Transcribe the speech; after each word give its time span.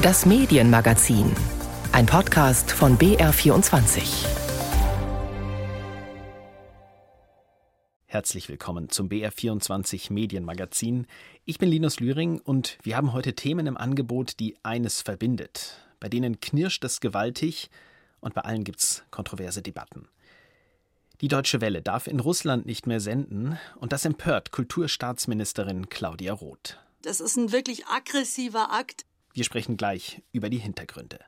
Das 0.00 0.24
Medienmagazin. 0.26 1.34
Ein 1.90 2.06
Podcast 2.06 2.70
von 2.70 2.96
BR24. 2.98 4.28
Herzlich 8.06 8.48
willkommen 8.48 8.90
zum 8.90 9.08
BR24 9.08 10.12
Medienmagazin. 10.12 11.08
Ich 11.44 11.58
bin 11.58 11.68
Linus 11.68 11.98
Lühring 11.98 12.38
und 12.38 12.78
wir 12.84 12.96
haben 12.96 13.12
heute 13.12 13.34
Themen 13.34 13.66
im 13.66 13.76
Angebot, 13.76 14.38
die 14.38 14.54
eines 14.62 15.02
verbindet. 15.02 15.78
Bei 15.98 16.08
denen 16.08 16.38
knirscht 16.38 16.84
es 16.84 17.00
gewaltig 17.00 17.68
und 18.20 18.34
bei 18.34 18.42
allen 18.42 18.62
gibt 18.62 18.78
es 18.78 19.02
kontroverse 19.10 19.62
Debatten. 19.62 20.06
Die 21.20 21.28
Deutsche 21.28 21.60
Welle 21.60 21.82
darf 21.82 22.06
in 22.06 22.20
Russland 22.20 22.66
nicht 22.66 22.86
mehr 22.86 23.00
senden 23.00 23.58
und 23.80 23.92
das 23.92 24.04
empört 24.04 24.52
Kulturstaatsministerin 24.52 25.88
Claudia 25.88 26.34
Roth. 26.34 26.78
Das 27.02 27.20
ist 27.20 27.36
ein 27.36 27.50
wirklich 27.50 27.86
aggressiver 27.86 28.72
Akt. 28.72 29.07
Wir 29.38 29.44
sprechen 29.44 29.76
gleich 29.76 30.20
über 30.32 30.50
die 30.50 30.58
Hintergründe. 30.58 31.20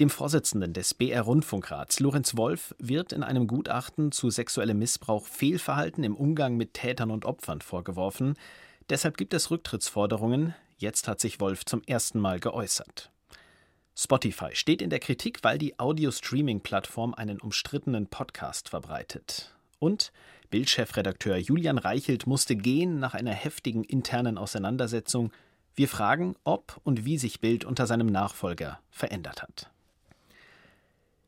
Dem 0.00 0.10
Vorsitzenden 0.10 0.72
des 0.72 0.94
BR 0.94 1.22
Rundfunkrats, 1.22 2.00
Lorenz 2.00 2.36
Wolf, 2.36 2.74
wird 2.80 3.12
in 3.12 3.22
einem 3.22 3.46
Gutachten 3.46 4.10
zu 4.10 4.30
sexuellem 4.30 4.80
Missbrauch 4.80 5.24
Fehlverhalten 5.24 6.02
im 6.02 6.16
Umgang 6.16 6.56
mit 6.56 6.74
Tätern 6.74 7.12
und 7.12 7.24
Opfern 7.24 7.60
vorgeworfen. 7.60 8.34
Deshalb 8.90 9.16
gibt 9.16 9.32
es 9.32 9.52
Rücktrittsforderungen. 9.52 10.56
Jetzt 10.76 11.06
hat 11.06 11.20
sich 11.20 11.38
Wolf 11.38 11.64
zum 11.64 11.84
ersten 11.84 12.18
Mal 12.18 12.40
geäußert. 12.40 13.12
Spotify 13.94 14.56
steht 14.56 14.82
in 14.82 14.90
der 14.90 14.98
Kritik, 14.98 15.44
weil 15.44 15.58
die 15.58 15.78
Audio-Streaming-Plattform 15.78 17.14
einen 17.14 17.40
umstrittenen 17.40 18.08
Podcast 18.08 18.70
verbreitet. 18.70 19.54
Und 19.78 20.10
Bildchefredakteur 20.50 21.36
Julian 21.36 21.78
Reichelt 21.78 22.26
musste 22.26 22.56
gehen 22.56 22.98
nach 22.98 23.14
einer 23.14 23.34
heftigen 23.34 23.84
internen 23.84 24.36
Auseinandersetzung. 24.36 25.30
Wir 25.78 25.86
fragen, 25.86 26.34
ob 26.42 26.80
und 26.82 27.04
wie 27.04 27.18
sich 27.18 27.38
Bild 27.38 27.64
unter 27.64 27.86
seinem 27.86 28.08
Nachfolger 28.08 28.80
verändert 28.90 29.42
hat. 29.42 29.70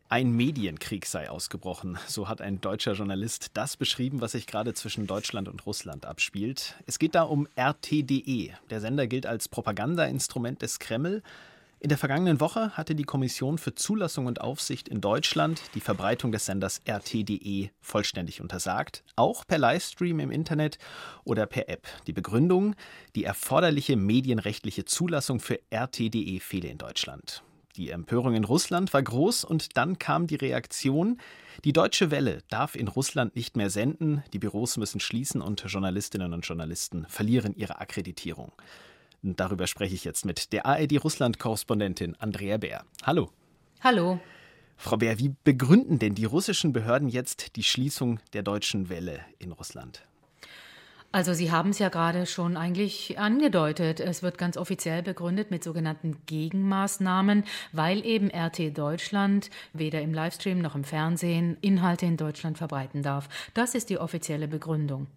Ein 0.09 0.33
Medienkrieg 0.33 1.07
sei 1.07 1.31
ausgebrochen, 1.31 2.01
so 2.09 2.29
hat 2.29 2.41
ein 2.41 2.61
deutscher 2.61 2.95
Journalist 2.95 3.53
das 3.55 3.77
beschrieben, 3.77 4.21
was 4.21 4.33
sich 4.33 4.49
gerade 4.49 4.75
zwischen 4.75 5.07
Deutschland 5.07 5.47
und 5.47 5.67
Russland 5.67 6.05
abspielt. 6.05 6.75
Es 6.87 6.99
geht 6.99 7.15
da 7.15 7.23
um 7.23 7.47
RTDE. 7.55 8.51
Der 8.71 8.81
Sender 8.81 9.07
gilt 9.07 9.25
als 9.25 9.49
Propagandainstrument 9.49 10.63
des 10.63 10.81
Kreml 10.81 11.23
in 11.83 11.89
der 11.89 11.97
vergangenen 11.97 12.41
Woche 12.41 12.77
hatte 12.77 12.95
die 12.95 13.05
Kommission 13.05 13.57
für 13.57 13.75
Zulassung 13.75 14.27
und 14.27 14.43
Aufsicht 14.43 14.87
in 14.87 15.01
Deutschland 15.01 15.63
die 15.75 15.81
Verbreitung 15.81 16.31
des 16.31 16.45
Senders 16.45 16.83
RTDE 16.85 17.71
vollständig 17.81 18.43
untersagt, 18.43 19.03
auch 19.17 19.47
per 19.47 19.57
Livestream 19.57 20.21
im 20.21 20.31
Internet 20.31 20.77
oder 21.25 21.47
per 21.47 21.71
App. 21.71 21.89
Die 22.07 22.13
Begründung, 22.13 22.75
die 23.15 23.25
erforderliche 23.25 23.97
medienrechtliche 23.97 24.85
Zulassung 24.85 25.41
für 25.41 25.59
RTDE 25.71 26.41
fehle 26.41 26.69
in 26.69 26.77
Deutschland. 26.77 27.43
Die 27.77 27.89
Empörung 27.89 28.35
in 28.35 28.45
Russland 28.45 28.93
war 28.93 29.03
groß 29.03 29.45
und 29.45 29.79
dann 29.79 29.99
kam 29.99 30.27
die 30.27 30.37
Reaktion, 30.37 31.19
die 31.65 31.73
Deutsche 31.73 32.11
Welle 32.11 32.43
darf 32.51 32.75
in 32.75 32.89
Russland 32.89 33.37
nicht 33.37 33.57
mehr 33.57 33.71
senden, 33.71 34.23
die 34.35 34.39
Büros 34.39 34.77
müssen 34.77 35.01
schließen 35.01 35.41
und 35.41 35.65
Journalistinnen 35.67 36.35
und 36.35 36.43
Journalisten 36.43 37.07
verlieren 37.09 37.55
ihre 37.57 37.81
Akkreditierung. 37.81 38.53
Darüber 39.23 39.67
spreche 39.67 39.95
ich 39.95 40.05
jetzt 40.05 40.25
mit 40.25 40.53
der 40.53 40.67
ARD-Russland-Korrespondentin 40.67 42.17
Andrea 42.19 42.57
Bär. 42.57 42.85
Hallo. 43.05 43.31
Hallo. 43.83 44.19
Frau 44.77 44.97
Bär, 44.97 45.19
wie 45.19 45.35
begründen 45.45 45.99
denn 45.99 46.15
die 46.15 46.25
russischen 46.25 46.73
Behörden 46.73 47.09
jetzt 47.09 47.57
die 47.57 47.63
Schließung 47.63 48.19
der 48.33 48.43
deutschen 48.43 48.89
Welle 48.89 49.21
in 49.39 49.53
Russland? 49.53 50.03
Also 51.13 51.35
Sie 51.35 51.51
haben 51.51 51.71
es 51.71 51.81
ja 51.81 51.89
gerade 51.89 52.25
schon 52.25 52.57
eigentlich 52.57 53.19
angedeutet. 53.19 53.99
Es 53.99 54.23
wird 54.23 54.39
ganz 54.39 54.57
offiziell 54.57 55.03
begründet 55.03 55.51
mit 55.51 55.65
sogenannten 55.65 56.17
Gegenmaßnahmen, 56.27 57.45
weil 57.73 58.07
eben 58.07 58.31
RT 58.31 58.79
Deutschland 58.79 59.51
weder 59.73 60.01
im 60.01 60.15
Livestream 60.15 60.61
noch 60.61 60.77
im 60.77 60.85
Fernsehen 60.85 61.59
Inhalte 61.61 62.07
in 62.07 62.17
Deutschland 62.17 62.59
verbreiten 62.59 63.03
darf. 63.03 63.29
Das 63.55 63.75
ist 63.75 63.91
die 63.91 63.99
offizielle 63.99 64.47
Begründung. 64.47 65.09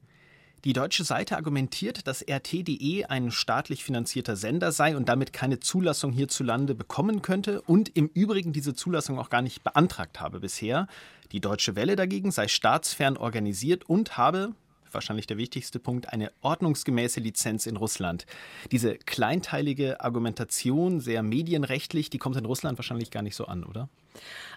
Die 0.66 0.72
deutsche 0.72 1.03
Seite 1.03 1.35
argumentiert, 1.35 2.07
dass 2.07 2.22
RT.de 2.25 3.03
ein 3.03 3.31
staatlich 3.31 3.84
finanzierter 3.84 4.38
Sender 4.38 4.72
sei 4.72 4.96
und 4.96 5.09
damit 5.09 5.34
keine 5.34 5.59
Zulassung 5.59 6.13
hierzulande 6.13 6.74
bekommen 6.74 7.22
könnte 7.22 7.62
und 7.63 7.90
im 7.97 8.07
Übrigen 8.07 8.53
diese 8.53 8.74
Zulassung 8.74 9.19
auch 9.19 9.29
gar 9.29 9.41
nicht 9.41 9.66
beantragt 9.66 10.22
habe 10.22 10.40
bisher. 10.40 10.88
Die 11.34 11.41
Deutsche 11.41 11.75
Welle 11.75 11.97
dagegen 11.97 12.31
sei 12.31 12.47
staatsfern 12.47 13.18
organisiert 13.18 13.90
und 13.90 14.16
habe, 14.16 14.53
wahrscheinlich 14.90 15.28
der 15.28 15.35
wichtigste 15.35 15.79
Punkt, 15.79 16.13
eine 16.13 16.31
ordnungsgemäße 16.40 17.19
Lizenz 17.19 17.66
in 17.66 17.75
Russland. 17.75 18.25
Diese 18.72 18.95
kleinteilige 18.95 20.00
Argumentation, 20.00 21.01
sehr 21.01 21.24
medienrechtlich, 21.24 22.09
die 22.09 22.19
kommt 22.19 22.38
in 22.38 22.45
Russland 22.45 22.78
wahrscheinlich 22.78 23.12
gar 23.12 23.22
nicht 23.22 23.35
so 23.35 23.47
an, 23.47 23.66
oder? 23.66 23.90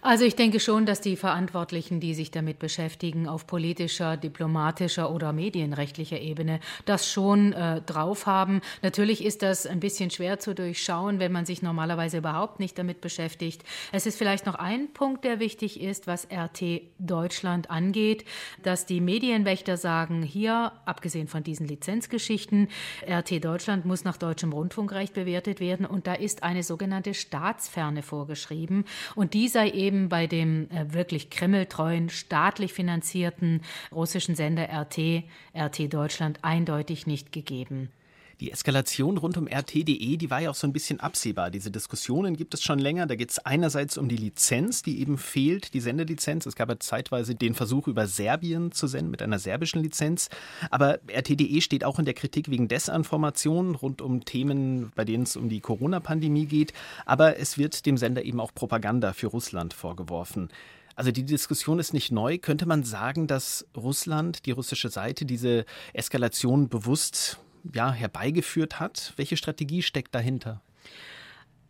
Also 0.06 0.25
ich 0.25 0.37
denke 0.37 0.61
schon, 0.61 0.87
dass 0.87 1.00
die 1.00 1.17
Verantwortlichen, 1.17 1.99
die 1.99 2.15
sich 2.15 2.31
damit 2.31 2.61
beschäftigen, 2.61 3.27
auf 3.28 3.49
politischer, 3.49 4.17
diplomatischer 4.17 5.11
oder 5.11 5.33
medienrechtlicher 5.33 6.21
Ebene 6.21 6.61
das 6.84 7.11
schon 7.11 7.53
äh, 7.53 7.81
drauf 7.83 8.27
haben. 8.27 8.61
Natürlich 8.83 9.25
ist 9.25 9.43
das 9.43 9.67
ein 9.67 9.81
bisschen 9.81 10.11
schwer 10.11 10.39
zu 10.39 10.55
durchschauen, 10.55 11.19
wenn 11.19 11.33
man 11.33 11.44
sich 11.44 11.61
normalerweise 11.61 12.19
überhaupt 12.19 12.61
nicht 12.61 12.78
damit 12.78 13.00
beschäftigt. 13.00 13.65
Es 13.91 14.06
ist 14.06 14.17
vielleicht 14.17 14.47
noch 14.47 14.55
ein 14.55 14.93
Punkt, 14.93 15.25
der 15.25 15.41
wichtig 15.41 15.81
ist, 15.81 16.06
was 16.06 16.28
RT 16.31 16.83
Deutschland 17.00 17.71
angeht, 17.71 18.25
dass 18.62 18.87
die 18.87 19.00
Medienwächter 19.00 19.77
sagen, 19.77 20.23
hier, 20.23 20.71
abgesehen 20.84 21.27
von 21.27 21.43
diesen 21.43 21.67
Lizenzgeschichten, 21.67 22.69
RT 23.09 23.44
Deutschland 23.44 23.84
muss 23.84 24.05
nach 24.05 24.19
deutschem 24.19 24.53
Rundfunkrecht 24.53 25.15
bewertet 25.15 25.59
werden 25.59 25.84
und 25.84 26.06
da 26.06 26.15
ist 26.15 26.44
eine 26.44 26.62
sogenannte 26.62 27.12
Staatsferne 27.12 28.03
vorgeschrieben 28.03 28.84
und 29.17 29.34
die 29.34 29.46
sei 29.49 29.71
eben 29.71 30.09
bei 30.09 30.27
dem 30.27 30.71
äh, 30.71 30.93
wirklich 30.93 31.31
kremltreuen, 31.31 32.09
staatlich 32.09 32.73
finanzierten 32.73 33.62
russischen 33.93 34.34
Sender 34.34 34.69
RT, 34.69 35.25
RT 35.55 35.93
Deutschland, 35.93 36.39
eindeutig 36.43 37.07
nicht 37.07 37.33
gegeben. 37.33 37.91
Die 38.41 38.53
Eskalation 38.53 39.17
rund 39.17 39.39
um 39.39 39.49
RT.de, 39.49 40.17
die 40.19 40.31
war 40.31 40.43
ja 40.43 40.51
auch 40.51 40.55
so 40.55 40.67
ein 40.67 40.73
bisschen 40.75 41.01
absehbar. 41.01 41.51
Diese 41.51 41.71
Diskussionen 41.71 42.37
gibt 42.37 42.53
es 42.53 42.63
schon 42.63 42.79
länger. 42.79 43.07
Da 43.07 43.15
geht 43.15 43.31
es 43.31 43.39
einerseits 43.39 43.97
um 43.97 44.11
die 44.11 44.17
Lizenz, 44.17 44.83
die 44.83 45.01
eben 45.01 45.17
fehlt, 45.17 45.73
die 45.73 45.81
Sendelizenz. 45.81 46.45
Es 46.45 46.55
gab 46.55 46.69
ja 46.69 46.79
zeitweise 46.79 47.35
den 47.35 47.55
Versuch, 47.55 47.89
über 47.89 48.07
Serbien 48.07 48.73
zu 48.73 48.89
senden 48.89 49.11
mit 49.11 49.23
einer 49.23 49.39
serbischen 49.39 49.83
Lizenz. 49.83 50.29
Aber 50.71 50.99
RT.de 51.11 51.61
steht 51.63 51.83
auch 51.83 51.99
in 51.99 52.05
der 52.05 52.13
Kritik 52.13 52.51
wegen 52.51 52.69
Desinformationen 52.69 53.75
rund 53.75 54.03
um 54.03 54.27
Themen, 54.27 54.93
bei 54.95 55.07
denen 55.07 55.23
es 55.23 55.37
um 55.37 55.49
die 55.49 55.61
Corona-Pandemie 55.61 56.45
geht. 56.45 56.75
Aber 57.07 57.39
es 57.39 57.57
wird 57.57 57.87
dem 57.87 57.97
Sender 57.97 58.23
eben 58.23 58.41
auch 58.41 58.53
Propaganda 58.53 59.15
für 59.15 59.29
Russland 59.29 59.73
vorgeworfen. 59.73 60.51
Also 60.95 61.11
die 61.11 61.25
Diskussion 61.25 61.79
ist 61.79 61.95
nicht 61.95 62.13
neu. 62.13 62.37
Könnte 62.37 62.67
man 62.67 62.85
sagen, 62.85 63.27
dass 63.27 63.67
Russland, 63.75 64.45
die 64.45 64.51
russische 64.51 64.91
Seite, 64.91 65.25
diese 65.25 65.65
Eskalation 65.95 66.69
bewusst 66.69 67.39
ja, 67.75 67.93
herbeigeführt 67.93 68.81
hat. 68.81 69.12
Welche 69.16 69.37
Strategie 69.37 69.82
steckt 69.82 70.15
dahinter? 70.15 70.62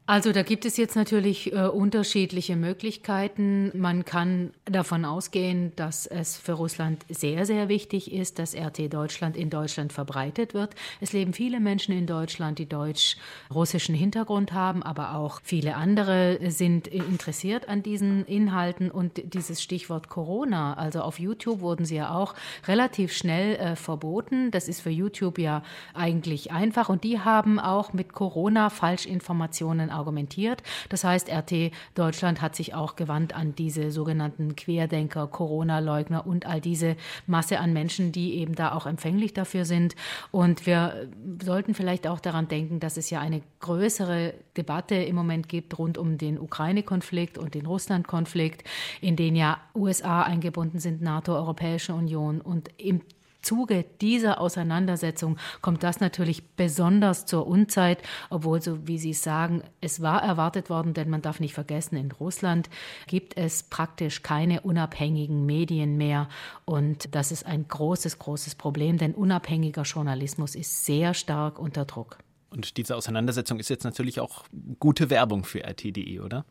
Also 0.08 0.30
da 0.30 0.44
gibt 0.44 0.64
es 0.64 0.76
jetzt 0.76 0.94
natürlich 0.94 1.52
äh, 1.52 1.66
unterschiedliche 1.66 2.54
Möglichkeiten. 2.54 3.72
Man 3.76 4.04
kann 4.04 4.52
davon 4.64 5.04
ausgehen, 5.04 5.72
dass 5.74 6.06
es 6.06 6.36
für 6.36 6.52
Russland 6.52 7.04
sehr, 7.08 7.44
sehr 7.44 7.68
wichtig 7.68 8.12
ist, 8.12 8.38
dass 8.38 8.54
RT 8.54 8.94
Deutschland 8.94 9.36
in 9.36 9.50
Deutschland 9.50 9.92
verbreitet 9.92 10.54
wird. 10.54 10.76
Es 11.00 11.12
leben 11.12 11.32
viele 11.32 11.58
Menschen 11.58 11.92
in 11.92 12.06
Deutschland, 12.06 12.60
die 12.60 12.68
deutsch-russischen 12.68 13.96
Hintergrund 13.96 14.52
haben, 14.52 14.84
aber 14.84 15.16
auch 15.16 15.40
viele 15.42 15.74
andere 15.74 16.38
sind 16.52 16.86
interessiert 16.86 17.68
an 17.68 17.82
diesen 17.82 18.24
Inhalten. 18.26 18.92
Und 18.92 19.34
dieses 19.34 19.60
Stichwort 19.60 20.08
Corona, 20.08 20.74
also 20.74 21.00
auf 21.00 21.18
YouTube 21.18 21.58
wurden 21.58 21.84
sie 21.84 21.96
ja 21.96 22.14
auch 22.14 22.36
relativ 22.68 23.12
schnell 23.12 23.56
äh, 23.56 23.74
verboten. 23.74 24.52
Das 24.52 24.68
ist 24.68 24.82
für 24.82 24.90
YouTube 24.90 25.40
ja 25.40 25.64
eigentlich 25.94 26.52
einfach. 26.52 26.90
Und 26.90 27.02
die 27.02 27.18
haben 27.18 27.58
auch 27.58 27.92
mit 27.92 28.12
Corona 28.12 28.70
Falschinformationen 28.70 29.95
argumentiert. 29.96 30.62
Das 30.88 31.04
heißt, 31.04 31.30
RT 31.30 31.72
Deutschland 31.94 32.42
hat 32.42 32.54
sich 32.54 32.74
auch 32.74 32.96
gewandt 32.96 33.34
an 33.34 33.54
diese 33.54 33.90
sogenannten 33.90 34.54
Querdenker, 34.56 35.26
Corona-Leugner 35.26 36.26
und 36.26 36.46
all 36.46 36.60
diese 36.60 36.96
Masse 37.26 37.58
an 37.58 37.72
Menschen, 37.72 38.12
die 38.12 38.34
eben 38.34 38.54
da 38.54 38.72
auch 38.72 38.86
empfänglich 38.86 39.34
dafür 39.34 39.64
sind. 39.64 39.96
Und 40.30 40.66
wir 40.66 41.08
sollten 41.42 41.74
vielleicht 41.74 42.06
auch 42.06 42.20
daran 42.20 42.48
denken, 42.48 42.80
dass 42.80 42.96
es 42.96 43.10
ja 43.10 43.20
eine 43.20 43.42
größere 43.60 44.34
Debatte 44.56 44.94
im 44.94 45.16
Moment 45.16 45.48
gibt 45.48 45.78
rund 45.78 45.98
um 45.98 46.18
den 46.18 46.38
Ukraine-Konflikt 46.38 47.38
und 47.38 47.54
den 47.54 47.66
Russland-Konflikt, 47.66 48.64
in 49.00 49.16
den 49.16 49.34
ja 49.36 49.58
USA 49.74 50.22
eingebunden 50.22 50.78
sind, 50.78 51.02
NATO, 51.02 51.34
Europäische 51.34 51.94
Union 51.94 52.40
und 52.40 52.70
im 52.78 53.00
Zuge 53.46 53.84
dieser 54.00 54.40
Auseinandersetzung 54.40 55.38
kommt 55.62 55.84
das 55.84 56.00
natürlich 56.00 56.48
besonders 56.56 57.26
zur 57.26 57.46
Unzeit, 57.46 58.02
obwohl, 58.28 58.60
so 58.60 58.88
wie 58.88 58.98
Sie 58.98 59.12
sagen, 59.12 59.62
es 59.80 60.02
war 60.02 60.20
erwartet 60.20 60.68
worden, 60.68 60.94
denn 60.94 61.08
man 61.08 61.22
darf 61.22 61.38
nicht 61.38 61.54
vergessen, 61.54 61.96
in 61.96 62.10
Russland 62.10 62.68
gibt 63.06 63.36
es 63.36 63.62
praktisch 63.62 64.24
keine 64.24 64.62
unabhängigen 64.62 65.46
Medien 65.46 65.96
mehr. 65.96 66.28
Und 66.64 67.14
das 67.14 67.30
ist 67.30 67.46
ein 67.46 67.68
großes, 67.68 68.18
großes 68.18 68.56
Problem, 68.56 68.98
denn 68.98 69.14
unabhängiger 69.14 69.82
Journalismus 69.82 70.56
ist 70.56 70.84
sehr 70.84 71.14
stark 71.14 71.60
unter 71.60 71.84
Druck. 71.84 72.18
Und 72.50 72.76
diese 72.76 72.96
Auseinandersetzung 72.96 73.60
ist 73.60 73.68
jetzt 73.68 73.84
natürlich 73.84 74.18
auch 74.18 74.44
gute 74.80 75.08
Werbung 75.08 75.44
für 75.44 75.64
RT.de, 75.64 76.18
oder? 76.18 76.44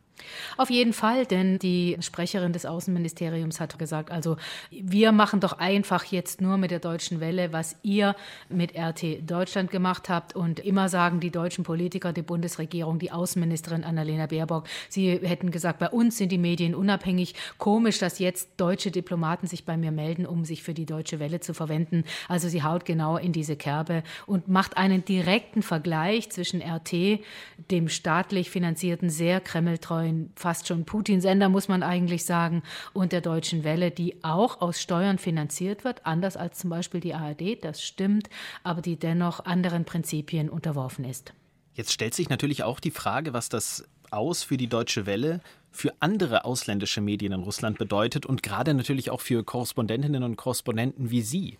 Auf 0.56 0.70
jeden 0.70 0.92
Fall, 0.92 1.26
denn 1.26 1.58
die 1.58 1.96
Sprecherin 2.00 2.52
des 2.52 2.66
Außenministeriums 2.66 3.60
hat 3.60 3.78
gesagt, 3.78 4.10
also 4.10 4.36
wir 4.70 5.12
machen 5.12 5.40
doch 5.40 5.58
einfach 5.58 6.04
jetzt 6.04 6.40
nur 6.40 6.56
mit 6.56 6.70
der 6.70 6.78
deutschen 6.78 7.20
Welle, 7.20 7.52
was 7.52 7.76
ihr 7.82 8.16
mit 8.48 8.76
RT 8.76 9.28
Deutschland 9.28 9.70
gemacht 9.70 10.08
habt 10.08 10.34
und 10.34 10.60
immer 10.60 10.88
sagen 10.88 11.20
die 11.20 11.30
deutschen 11.30 11.64
Politiker, 11.64 12.12
die 12.12 12.22
Bundesregierung, 12.22 12.98
die 12.98 13.12
Außenministerin 13.12 13.84
Annalena 13.84 14.26
Baerbock, 14.26 14.64
sie 14.88 15.18
hätten 15.22 15.50
gesagt, 15.50 15.78
bei 15.78 15.88
uns 15.88 16.16
sind 16.16 16.32
die 16.32 16.38
Medien 16.38 16.74
unabhängig. 16.74 17.34
Komisch, 17.58 17.98
dass 17.98 18.18
jetzt 18.18 18.48
deutsche 18.56 18.90
Diplomaten 18.90 19.46
sich 19.46 19.64
bei 19.64 19.76
mir 19.76 19.90
melden, 19.90 20.26
um 20.26 20.44
sich 20.44 20.62
für 20.62 20.74
die 20.74 20.86
deutsche 20.86 21.18
Welle 21.18 21.40
zu 21.40 21.54
verwenden. 21.54 22.04
Also 22.28 22.48
sie 22.48 22.62
haut 22.62 22.84
genau 22.84 23.16
in 23.16 23.32
diese 23.32 23.56
Kerbe 23.56 24.02
und 24.26 24.48
macht 24.48 24.76
einen 24.76 25.04
direkten 25.04 25.62
Vergleich 25.62 26.30
zwischen 26.30 26.62
RT, 26.62 27.20
dem 27.70 27.88
staatlich 27.88 28.50
finanzierten, 28.50 29.10
sehr 29.10 29.40
kremltreuen 29.40 30.05
neuen, 30.06 30.32
fast 30.36 30.68
schon 30.68 30.84
Putin-Sender, 30.84 31.48
muss 31.48 31.68
man 31.68 31.82
eigentlich 31.82 32.24
sagen, 32.24 32.62
und 32.92 33.12
der 33.12 33.20
Deutschen 33.20 33.64
Welle, 33.64 33.90
die 33.90 34.22
auch 34.22 34.60
aus 34.60 34.80
Steuern 34.80 35.18
finanziert 35.18 35.84
wird, 35.84 36.04
anders 36.06 36.36
als 36.36 36.58
zum 36.58 36.70
Beispiel 36.70 37.00
die 37.00 37.14
ARD, 37.14 37.62
das 37.62 37.82
stimmt, 37.82 38.28
aber 38.62 38.82
die 38.82 38.98
dennoch 38.98 39.44
anderen 39.44 39.84
Prinzipien 39.84 40.48
unterworfen 40.48 41.04
ist. 41.04 41.32
Jetzt 41.74 41.92
stellt 41.92 42.14
sich 42.14 42.28
natürlich 42.28 42.62
auch 42.62 42.80
die 42.80 42.90
Frage, 42.90 43.32
was 43.32 43.48
das 43.48 43.86
aus 44.10 44.42
für 44.42 44.56
die 44.56 44.68
Deutsche 44.68 45.04
Welle 45.04 45.40
für 45.70 45.92
andere 46.00 46.46
ausländische 46.46 47.02
Medien 47.02 47.32
in 47.32 47.42
Russland 47.42 47.76
bedeutet 47.76 48.24
und 48.24 48.42
gerade 48.42 48.72
natürlich 48.72 49.10
auch 49.10 49.20
für 49.20 49.44
Korrespondentinnen 49.44 50.22
und 50.22 50.36
Korrespondenten 50.36 51.10
wie 51.10 51.20
Sie. 51.20 51.58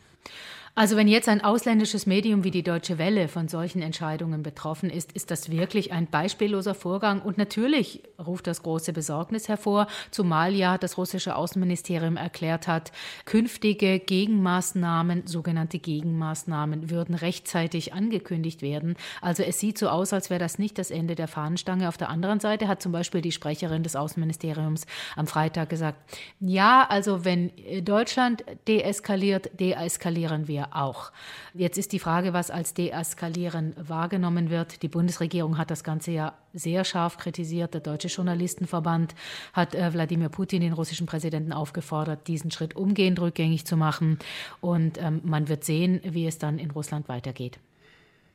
Also 0.78 0.94
wenn 0.98 1.08
jetzt 1.08 1.30
ein 1.30 1.42
ausländisches 1.42 2.04
Medium 2.04 2.44
wie 2.44 2.50
die 2.50 2.62
Deutsche 2.62 2.98
Welle 2.98 3.28
von 3.28 3.48
solchen 3.48 3.80
Entscheidungen 3.80 4.42
betroffen 4.42 4.90
ist, 4.90 5.10
ist 5.12 5.30
das 5.30 5.50
wirklich 5.50 5.90
ein 5.90 6.06
beispielloser 6.06 6.74
Vorgang. 6.74 7.22
Und 7.22 7.38
natürlich 7.38 8.02
ruft 8.22 8.46
das 8.46 8.62
große 8.62 8.92
Besorgnis 8.92 9.48
hervor, 9.48 9.86
zumal 10.10 10.54
ja 10.54 10.76
das 10.76 10.98
russische 10.98 11.34
Außenministerium 11.34 12.18
erklärt 12.18 12.68
hat, 12.68 12.92
künftige 13.24 13.98
Gegenmaßnahmen, 13.98 15.26
sogenannte 15.26 15.78
Gegenmaßnahmen, 15.78 16.90
würden 16.90 17.14
rechtzeitig 17.14 17.94
angekündigt 17.94 18.60
werden. 18.60 18.96
Also 19.22 19.44
es 19.44 19.58
sieht 19.58 19.78
so 19.78 19.88
aus, 19.88 20.12
als 20.12 20.28
wäre 20.28 20.40
das 20.40 20.58
nicht 20.58 20.76
das 20.76 20.90
Ende 20.90 21.14
der 21.14 21.26
Fahnenstange. 21.26 21.88
Auf 21.88 21.96
der 21.96 22.10
anderen 22.10 22.38
Seite 22.38 22.68
hat 22.68 22.82
zum 22.82 22.92
Beispiel 22.92 23.22
die 23.22 23.32
Sprecherin 23.32 23.82
des 23.82 23.96
Außenministeriums 23.96 24.84
am 25.16 25.26
Freitag 25.26 25.70
gesagt, 25.70 26.18
ja, 26.38 26.86
also 26.86 27.24
wenn 27.24 27.50
Deutschland 27.82 28.44
deeskaliert, 28.68 29.58
deeskalieren 29.58 30.48
wir 30.48 30.65
auch. 30.72 31.12
Jetzt 31.54 31.78
ist 31.78 31.92
die 31.92 31.98
Frage, 31.98 32.32
was 32.32 32.50
als 32.50 32.74
Deeskalieren 32.74 33.74
wahrgenommen 33.76 34.50
wird. 34.50 34.82
Die 34.82 34.88
Bundesregierung 34.88 35.58
hat 35.58 35.70
das 35.70 35.84
Ganze 35.84 36.10
ja 36.10 36.34
sehr 36.52 36.84
scharf 36.84 37.18
kritisiert. 37.18 37.74
Der 37.74 37.80
Deutsche 37.80 38.08
Journalistenverband 38.08 39.14
hat 39.52 39.74
äh, 39.74 39.92
Wladimir 39.92 40.28
Putin, 40.28 40.62
den 40.62 40.72
russischen 40.72 41.06
Präsidenten, 41.06 41.52
aufgefordert, 41.52 42.28
diesen 42.28 42.50
Schritt 42.50 42.76
umgehend 42.76 43.20
rückgängig 43.20 43.66
zu 43.66 43.76
machen. 43.76 44.18
Und 44.60 44.98
ähm, 44.98 45.20
man 45.24 45.48
wird 45.48 45.64
sehen, 45.64 46.00
wie 46.04 46.26
es 46.26 46.38
dann 46.38 46.58
in 46.58 46.70
Russland 46.70 47.08
weitergeht. 47.08 47.58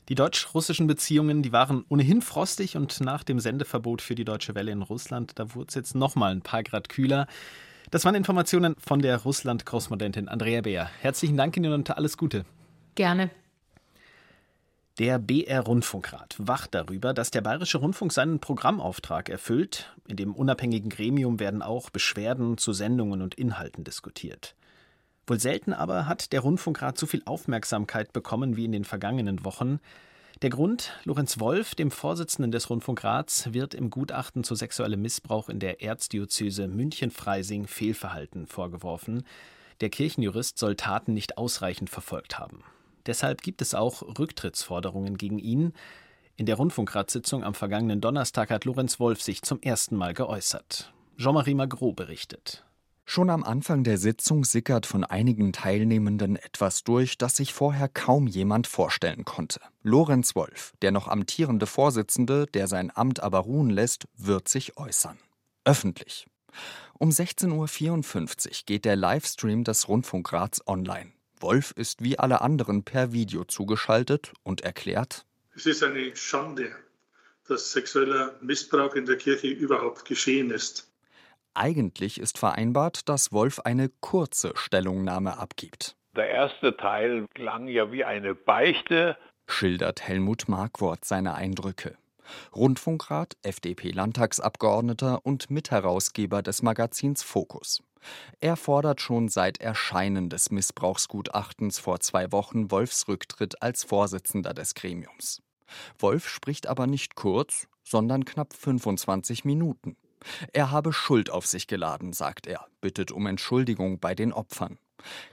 Die 0.09 0.15
deutsch-russischen 0.15 0.87
Beziehungen, 0.87 1.41
die 1.41 1.51
waren 1.51 1.85
ohnehin 1.87 2.21
frostig 2.21 2.75
und 2.75 2.99
nach 3.01 3.23
dem 3.23 3.39
Sendeverbot 3.39 4.01
für 4.01 4.15
die 4.15 4.25
Deutsche 4.25 4.55
Welle 4.55 4.71
in 4.71 4.81
Russland, 4.81 5.33
da 5.35 5.55
wurde 5.55 5.67
es 5.69 5.75
jetzt 5.75 5.95
noch 5.95 6.15
mal 6.15 6.31
ein 6.31 6.41
paar 6.41 6.63
Grad 6.63 6.89
kühler. 6.89 7.27
Das 7.91 8.05
waren 8.05 8.15
Informationen 8.15 8.75
von 8.79 9.01
der 9.01 9.17
Russland-Korrespondentin 9.17 10.29
Andrea 10.29 10.61
Beer. 10.61 10.89
Herzlichen 11.01 11.35
Dank 11.35 11.57
Ihnen 11.57 11.73
und 11.73 11.89
alles 11.89 12.17
Gute. 12.17 12.45
Gerne. 12.95 13.29
Der 14.97 15.19
BR-Rundfunkrat 15.19 16.37
wacht 16.37 16.73
darüber, 16.73 17.13
dass 17.13 17.31
der 17.31 17.41
Bayerische 17.41 17.79
Rundfunk 17.79 18.13
seinen 18.13 18.39
Programmauftrag 18.39 19.27
erfüllt. 19.27 19.93
In 20.07 20.15
dem 20.15 20.33
unabhängigen 20.33 20.89
Gremium 20.89 21.41
werden 21.41 21.61
auch 21.61 21.89
Beschwerden 21.89 22.57
zu 22.57 22.71
Sendungen 22.71 23.21
und 23.21 23.35
Inhalten 23.35 23.83
diskutiert. 23.83 24.55
Wohl 25.27 25.41
selten 25.41 25.73
aber 25.73 26.07
hat 26.07 26.31
der 26.31 26.39
Rundfunkrat 26.39 26.97
so 26.97 27.05
viel 27.05 27.23
Aufmerksamkeit 27.25 28.13
bekommen 28.13 28.55
wie 28.55 28.65
in 28.65 28.71
den 28.71 28.85
vergangenen 28.85 29.43
Wochen. 29.43 29.81
Der 30.41 30.49
Grund, 30.49 30.93
Lorenz 31.03 31.39
Wolf, 31.39 31.75
dem 31.75 31.91
Vorsitzenden 31.91 32.51
des 32.51 32.71
Rundfunkrats, 32.71 33.53
wird 33.53 33.75
im 33.75 33.91
Gutachten 33.91 34.43
zu 34.43 34.55
sexuellem 34.55 34.99
Missbrauch 34.99 35.49
in 35.49 35.59
der 35.59 35.83
Erzdiözese 35.83 36.67
München-Freising 36.67 37.67
Fehlverhalten 37.67 38.47
vorgeworfen. 38.47 39.23
Der 39.81 39.91
Kirchenjurist 39.91 40.57
soll 40.57 40.75
Taten 40.75 41.13
nicht 41.13 41.37
ausreichend 41.37 41.91
verfolgt 41.91 42.39
haben. 42.39 42.63
Deshalb 43.05 43.43
gibt 43.43 43.61
es 43.61 43.75
auch 43.75 44.01
Rücktrittsforderungen 44.17 45.15
gegen 45.15 45.37
ihn. 45.37 45.73
In 46.37 46.47
der 46.47 46.55
Rundfunkratssitzung 46.55 47.43
am 47.43 47.53
vergangenen 47.53 48.01
Donnerstag 48.01 48.49
hat 48.49 48.65
Lorenz 48.65 48.99
Wolf 48.99 49.21
sich 49.21 49.43
zum 49.43 49.61
ersten 49.61 49.95
Mal 49.95 50.15
geäußert. 50.15 50.91
Jean-Marie 51.17 51.53
Magro 51.53 51.93
berichtet. 51.93 52.65
Schon 53.05 53.29
am 53.29 53.43
Anfang 53.43 53.83
der 53.83 53.97
Sitzung 53.97 54.45
sickert 54.45 54.85
von 54.85 55.03
einigen 55.03 55.51
Teilnehmenden 55.51 56.35
etwas 56.37 56.83
durch, 56.83 57.17
das 57.17 57.35
sich 57.35 57.53
vorher 57.53 57.89
kaum 57.89 58.27
jemand 58.27 58.67
vorstellen 58.67 59.25
konnte. 59.25 59.59
Lorenz 59.83 60.35
Wolf, 60.35 60.73
der 60.81 60.91
noch 60.91 61.07
amtierende 61.07 61.65
Vorsitzende, 61.65 62.45
der 62.47 62.67
sein 62.67 62.91
Amt 62.95 63.21
aber 63.21 63.39
ruhen 63.39 63.69
lässt, 63.69 64.05
wird 64.15 64.47
sich 64.47 64.77
äußern. 64.77 65.17
Öffentlich. 65.65 66.27
Um 66.97 67.09
16.54 67.09 68.47
Uhr 68.47 68.53
geht 68.65 68.85
der 68.85 68.95
Livestream 68.95 69.63
des 69.63 69.87
Rundfunkrats 69.87 70.65
online. 70.67 71.11
Wolf 71.39 71.71
ist 71.71 72.03
wie 72.03 72.19
alle 72.19 72.41
anderen 72.41 72.83
per 72.83 73.11
Video 73.11 73.43
zugeschaltet 73.43 74.33
und 74.43 74.61
erklärt: 74.61 75.25
Es 75.55 75.65
ist 75.65 75.83
eine 75.83 76.15
Schande, 76.15 76.71
dass 77.47 77.71
sexueller 77.71 78.37
Missbrauch 78.41 78.95
in 78.95 79.05
der 79.05 79.17
Kirche 79.17 79.47
überhaupt 79.47 80.05
geschehen 80.05 80.51
ist. 80.51 80.90
Eigentlich 81.53 82.19
ist 82.19 82.37
vereinbart, 82.37 83.09
dass 83.09 83.31
Wolf 83.31 83.59
eine 83.59 83.89
kurze 83.99 84.53
Stellungnahme 84.55 85.37
abgibt. 85.37 85.95
Der 86.15 86.29
erste 86.29 86.77
Teil 86.77 87.25
klang 87.33 87.67
ja 87.67 87.91
wie 87.91 88.03
eine 88.03 88.35
Beichte, 88.35 89.17
schildert 89.47 90.01
Helmut 90.01 90.47
Markwort 90.47 91.05
seine 91.05 91.35
Eindrücke. 91.35 91.97
Rundfunkrat, 92.55 93.35
FDP-Landtagsabgeordneter 93.43 95.25
und 95.25 95.49
Mitherausgeber 95.49 96.41
des 96.41 96.61
Magazins 96.61 97.23
Fokus. 97.23 97.83
Er 98.39 98.55
fordert 98.55 99.01
schon 99.01 99.27
seit 99.27 99.59
Erscheinen 99.59 100.29
des 100.29 100.51
Missbrauchsgutachtens 100.51 101.79
vor 101.79 101.99
zwei 101.99 102.31
Wochen 102.31 102.71
Wolfs 102.71 103.07
Rücktritt 103.07 103.61
als 103.61 103.83
Vorsitzender 103.83 104.53
des 104.53 104.73
Gremiums. 104.73 105.41
Wolf 105.99 106.27
spricht 106.27 106.67
aber 106.67 106.87
nicht 106.87 107.15
kurz, 107.15 107.67
sondern 107.83 108.25
knapp 108.25 108.53
25 108.53 109.45
Minuten. 109.45 109.95
Er 110.53 110.71
habe 110.71 110.93
Schuld 110.93 111.29
auf 111.29 111.45
sich 111.45 111.67
geladen, 111.67 112.13
sagt 112.13 112.47
er, 112.47 112.67
bittet 112.81 113.11
um 113.11 113.25
Entschuldigung 113.27 113.99
bei 113.99 114.15
den 114.15 114.33
Opfern. 114.33 114.77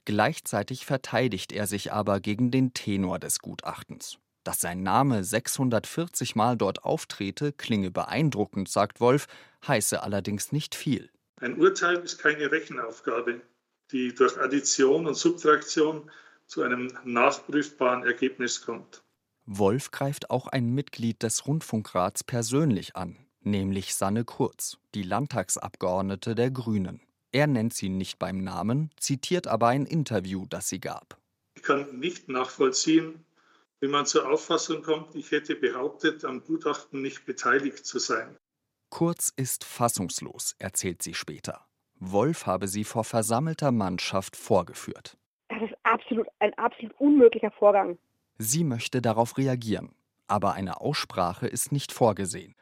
Gleichzeitig 0.05 0.87
verteidigt 0.87 1.53
er 1.53 1.67
sich 1.67 1.93
aber 1.93 2.21
gegen 2.21 2.51
den 2.51 2.73
Tenor 2.73 3.19
des 3.19 3.41
Gutachtens. 3.41 4.19
Dass 4.45 4.61
sein 4.61 4.83
Name 4.83 5.25
640 5.25 6.35
Mal 6.35 6.57
dort 6.57 6.85
auftrete, 6.85 7.53
klinge 7.53 7.91
beeindruckend, 7.91 8.69
sagt 8.69 9.01
Wolf, 9.01 9.27
heiße 9.67 10.03
allerdings 10.03 10.53
nicht 10.53 10.75
viel. 10.75 11.11
Ein 11.41 11.59
Urteil 11.59 11.99
ist 11.99 12.19
keine 12.19 12.51
Rechenaufgabe, 12.51 13.43
die 13.93 14.15
durch 14.15 14.39
Addition 14.39 15.07
und 15.07 15.15
Subtraktion 15.15 16.11
zu 16.47 16.63
einem 16.63 16.91
nachprüfbaren 17.05 18.05
Ergebnis 18.05 18.63
kommt. 18.65 19.03
Wolf 19.45 19.91
greift 19.91 20.31
auch 20.31 20.47
ein 20.47 20.71
Mitglied 20.75 21.23
des 21.23 21.47
Rundfunkrats 21.47 22.25
persönlich 22.25 22.97
an 22.97 23.19
nämlich 23.43 23.95
Sanne 23.95 24.25
Kurz, 24.25 24.79
die 24.95 25.03
Landtagsabgeordnete 25.03 26.35
der 26.35 26.51
Grünen. 26.51 27.01
Er 27.33 27.47
nennt 27.47 27.75
sie 27.75 27.89
nicht 27.89 28.19
beim 28.19 28.39
Namen, 28.39 28.91
zitiert 28.99 29.47
aber 29.47 29.69
ein 29.69 29.85
Interview, 29.85 30.47
das 30.49 30.69
sie 30.69 30.81
gab. 30.81 31.19
Ich 31.57 31.63
kann 31.63 31.99
nicht 31.99 32.29
nachvollziehen, 32.29 33.25
wie 33.81 33.89
man 33.89 34.07
zur 34.07 34.29
Auffassung 34.29 34.83
kommt, 34.83 35.15
ich 35.15 35.31
hätte 35.31 35.55
behauptet, 35.55 36.25
am 36.25 36.43
Gutachten 36.43 37.03
nicht 37.03 37.27
beteiligt 37.27 37.85
zu 37.87 37.99
sein. 37.99 38.37
Kurz 38.91 39.33
ist 39.37 39.65
fassungslos, 39.65 40.57
erzählt 40.59 41.03
sie 41.03 41.15
später. 41.15 41.67
Wolf 42.01 42.47
habe 42.47 42.69
sie 42.69 42.85
vor 42.85 43.05
versammelter 43.05 43.73
Mannschaft 43.73 44.37
vorgeführt. 44.37 45.17
Das 45.49 45.63
ist 45.63 45.77
absolut 45.83 46.27
ein 46.39 46.55
absolut 46.55 46.99
unmöglicher 46.99 47.51
Vorgang. 47.51 47.99
Sie 48.39 48.65
möchte 48.65 49.03
darauf 49.03 49.37
reagieren, 49.37 49.95
aber 50.27 50.55
eine 50.55 50.81
Aussprache 50.81 51.47
ist 51.47 51.73
nicht 51.73 51.93
vorgesehen. 51.93 52.55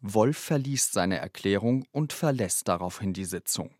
Wolf 0.00 0.38
verliest 0.38 0.92
seine 0.92 1.18
Erklärung 1.18 1.86
und 1.92 2.12
verlässt 2.12 2.68
daraufhin 2.68 3.12
die 3.12 3.24
Sitzung. 3.24 3.74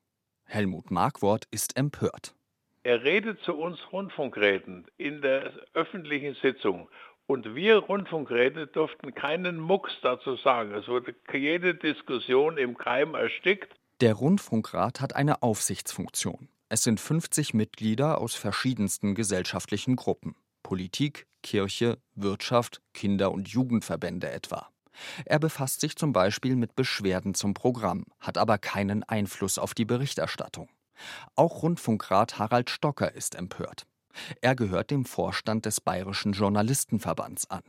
Helmut 0.44 0.90
Markwort 0.90 1.46
ist 1.50 1.76
empört. 1.76 2.34
Er 2.82 3.02
redet 3.02 3.40
zu 3.40 3.54
uns 3.54 3.80
Rundfunkräten 3.92 4.86
in 4.96 5.20
der 5.20 5.52
öffentlichen 5.74 6.36
Sitzung. 6.40 6.88
Und 7.26 7.56
wir 7.56 7.78
Rundfunkräte 7.78 8.68
durften 8.68 9.12
keinen 9.12 9.58
Mucks 9.58 9.92
dazu 10.02 10.36
sagen. 10.36 10.72
Es 10.74 10.86
wurde 10.86 11.14
jede 11.32 11.74
Diskussion 11.74 12.56
im 12.56 12.78
Keim 12.78 13.14
erstickt. 13.14 13.74
Der 14.00 14.14
Rundfunkrat 14.14 15.00
hat 15.00 15.16
eine 15.16 15.42
Aufsichtsfunktion. 15.42 16.48
Es 16.68 16.84
sind 16.84 17.00
50 17.00 17.54
Mitglieder 17.54 18.20
aus 18.20 18.36
verschiedensten 18.36 19.16
gesellschaftlichen 19.16 19.96
Gruppen. 19.96 20.36
Politik, 20.62 21.26
Kirche, 21.42 21.98
Wirtschaft, 22.14 22.82
Kinder- 22.92 23.32
und 23.32 23.48
Jugendverbände 23.48 24.30
etwa. 24.30 24.68
Er 25.24 25.38
befasst 25.38 25.80
sich 25.80 25.96
zum 25.96 26.12
Beispiel 26.12 26.56
mit 26.56 26.76
Beschwerden 26.76 27.34
zum 27.34 27.54
Programm, 27.54 28.04
hat 28.20 28.38
aber 28.38 28.58
keinen 28.58 29.02
Einfluss 29.02 29.58
auf 29.58 29.74
die 29.74 29.84
Berichterstattung. 29.84 30.68
Auch 31.34 31.62
Rundfunkrat 31.62 32.38
Harald 32.38 32.70
Stocker 32.70 33.14
ist 33.14 33.34
empört. 33.34 33.86
Er 34.40 34.56
gehört 34.56 34.90
dem 34.90 35.04
Vorstand 35.04 35.66
des 35.66 35.80
Bayerischen 35.80 36.32
Journalistenverbands 36.32 37.50
an. 37.50 37.62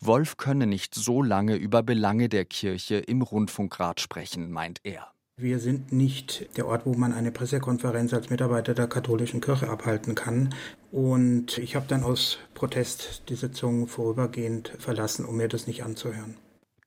Wolf 0.00 0.36
könne 0.36 0.66
nicht 0.66 0.94
so 0.94 1.22
lange 1.22 1.56
über 1.56 1.82
Belange 1.82 2.28
der 2.28 2.44
Kirche 2.44 2.96
im 2.96 3.22
Rundfunkrat 3.22 4.00
sprechen, 4.00 4.50
meint 4.50 4.80
er. 4.84 5.12
Wir 5.36 5.58
sind 5.58 5.90
nicht 5.90 6.54
der 6.58 6.66
Ort, 6.66 6.84
wo 6.84 6.92
man 6.92 7.14
eine 7.14 7.32
Pressekonferenz 7.32 8.12
als 8.12 8.28
Mitarbeiter 8.28 8.74
der 8.74 8.88
katholischen 8.88 9.40
Kirche 9.40 9.70
abhalten 9.70 10.14
kann. 10.14 10.54
Und 10.92 11.56
ich 11.56 11.76
habe 11.76 11.86
dann 11.88 12.02
aus 12.02 12.38
Protest 12.52 13.22
die 13.30 13.36
Sitzung 13.36 13.88
vorübergehend 13.88 14.74
verlassen, 14.78 15.24
um 15.24 15.38
mir 15.38 15.48
das 15.48 15.66
nicht 15.66 15.82
anzuhören. 15.82 16.36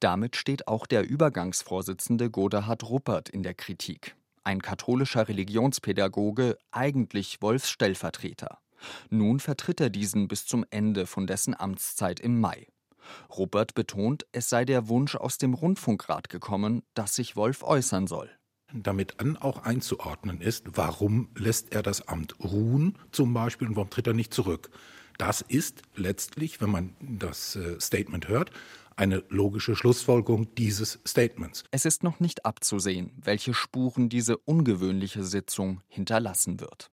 Damit 0.04 0.36
steht 0.36 0.68
auch 0.68 0.86
der 0.86 1.10
Übergangsvorsitzende 1.10 2.30
Godehard 2.30 2.84
Ruppert 2.84 3.30
in 3.30 3.42
der 3.42 3.54
Kritik. 3.54 4.18
Ein 4.44 4.62
katholischer 4.62 5.30
Religionspädagoge, 5.30 6.58
eigentlich 6.72 7.42
Wolfs 7.42 7.70
Stellvertreter. 7.70 8.60
Nun 9.10 9.40
vertritt 9.40 9.80
er 9.80 9.90
diesen 9.90 10.28
bis 10.28 10.46
zum 10.46 10.66
Ende 10.72 11.06
von 11.06 11.26
dessen 11.26 11.58
Amtszeit 11.58 12.20
im 12.20 12.42
Mai. 12.42 12.68
Ruppert 13.30 13.76
betont, 13.76 14.26
es 14.34 14.50
sei 14.50 14.66
der 14.66 14.90
Wunsch 14.90 15.16
aus 15.16 15.38
dem 15.38 15.54
Rundfunkrat 15.54 16.28
gekommen, 16.28 16.84
dass 16.96 17.16
sich 17.16 17.38
Wolf 17.38 17.64
äußern 17.64 18.06
soll. 18.06 18.30
Damit 18.74 19.22
an 19.22 19.38
auch 19.38 19.64
einzuordnen 19.64 20.42
ist, 20.42 20.66
warum 20.76 21.30
lässt 21.38 21.72
er 21.74 21.82
das 21.82 22.10
Amt 22.10 22.36
ruhen 22.44 22.98
zum 23.14 23.34
Beispiel 23.34 23.70
und 23.70 23.78
warum 23.78 23.90
tritt 23.90 24.08
er 24.08 24.14
nicht 24.14 24.34
zurück. 24.34 24.70
Das 25.18 25.42
ist 25.42 25.84
letztlich, 25.96 26.60
wenn 26.60 26.72
man 26.72 26.96
das 27.00 27.56
äh, 27.56 27.80
Statement 27.80 28.28
hört, 28.28 28.52
eine 28.96 29.24
logische 29.30 29.76
Schlussfolgerung 29.76 30.54
dieses 30.56 31.00
Statements. 31.08 31.64
Es 31.72 31.86
ist 31.86 32.04
noch 32.04 32.20
nicht 32.20 32.46
abzusehen, 32.46 33.12
welche 33.22 33.54
Spuren 33.54 34.10
diese 34.10 34.38
ungewöhnliche 34.38 35.24
Sitzung 35.24 35.82
hinterlassen 35.88 36.60
wird. 36.60 36.90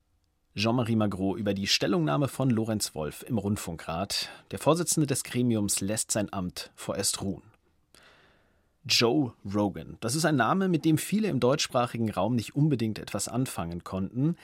Jean-Marie 0.55 0.95
Magro 0.95 1.37
über 1.37 1.53
die 1.53 1.67
Stellungnahme 1.67 2.27
von 2.27 2.49
Lorenz 2.49 2.95
Wolf 2.95 3.23
im 3.27 3.37
Rundfunkrat. 3.37 4.29
Der 4.51 4.59
Vorsitzende 4.59 5.07
des 5.07 5.23
Gremiums 5.23 5.79
lässt 5.79 6.11
sein 6.11 6.33
Amt 6.33 6.71
vorerst 6.75 7.21
ruhen. 7.21 7.43
Joe 8.85 9.33
Rogan. 9.53 9.97
Das 9.99 10.15
ist 10.15 10.25
ein 10.25 10.35
Name, 10.35 10.67
mit 10.67 10.85
dem 10.85 10.97
viele 10.97 11.27
im 11.27 11.39
deutschsprachigen 11.39 12.09
Raum 12.09 12.35
nicht 12.35 12.55
unbedingt 12.55 12.99
etwas 12.99 13.27
anfangen 13.27 13.83
konnten. 13.83 14.35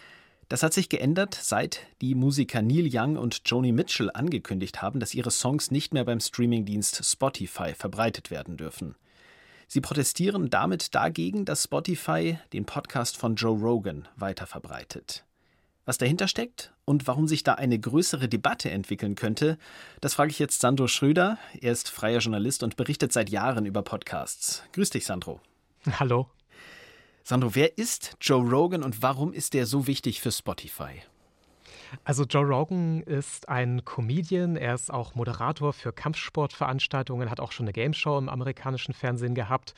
Das 0.47 0.61
hat 0.61 0.73
sich 0.73 0.89
geändert, 0.89 1.33
seit 1.33 1.87
die 2.01 2.13
Musiker 2.13 2.61
Neil 2.61 2.87
Young 2.91 3.17
und 3.17 3.41
Joni 3.45 3.71
Mitchell 3.71 4.11
angekündigt 4.13 4.81
haben, 4.81 4.99
dass 4.99 5.15
ihre 5.15 5.31
Songs 5.31 5.71
nicht 5.71 5.93
mehr 5.93 6.05
beim 6.05 6.19
Streamingdienst 6.19 7.03
Spotify 7.03 7.73
verbreitet 7.73 8.29
werden 8.29 8.55
dürfen. 8.55 8.95
Sie 9.67 9.81
protestieren 9.81 10.51
damit 10.51 10.93
dagegen, 10.93 11.45
dass 11.45 11.63
Spotify 11.63 12.37
den 12.53 12.65
Podcast 12.65 13.17
von 13.17 13.35
Joe 13.35 13.59
Rogan 13.59 14.07
weiterverbreitet. 14.15 15.25
Was 15.85 15.97
dahinter 15.97 16.27
steckt 16.27 16.73
und 16.85 17.07
warum 17.07 17.27
sich 17.27 17.43
da 17.43 17.55
eine 17.55 17.79
größere 17.79 18.27
Debatte 18.27 18.69
entwickeln 18.69 19.15
könnte, 19.15 19.57
das 20.01 20.13
frage 20.13 20.31
ich 20.31 20.39
jetzt 20.39 20.61
Sandro 20.61 20.87
Schröder. 20.87 21.39
Er 21.59 21.71
ist 21.71 21.89
freier 21.89 22.19
Journalist 22.19 22.61
und 22.61 22.75
berichtet 22.75 23.13
seit 23.13 23.31
Jahren 23.31 23.65
über 23.65 23.81
Podcasts. 23.81 24.63
Grüß 24.73 24.91
dich, 24.91 25.05
Sandro. 25.05 25.39
Hallo. 25.99 26.27
Sandro, 27.27 27.55
wer 27.55 27.79
ist 27.79 28.17
Joe 28.22 28.48
Rogan 28.48 28.84
und 28.84 29.01
warum 29.01 29.34
ist 29.34 29.55
der 29.55 29.65
so 29.65 29.88
wichtig 29.88 30.22
für 30.22 30.32
Spotify? 30.32 31.01
Also 32.03 32.24
Joe 32.24 32.46
Rogan 32.46 33.01
ist 33.01 33.50
ein 33.50 33.84
Comedian, 33.84 34.55
er 34.55 34.75
ist 34.75 34.94
auch 34.94 35.15
Moderator 35.15 35.74
für 35.74 35.91
Kampfsportveranstaltungen, 35.91 37.32
hat 37.32 37.39
auch 37.39 37.51
schon 37.51 37.63
eine 37.63 37.74
Gameshow 37.74 38.20
im 38.20 38.29
amerikanischen 38.29 38.94
Fernsehen 38.94 39.34
gehabt 39.34 39.74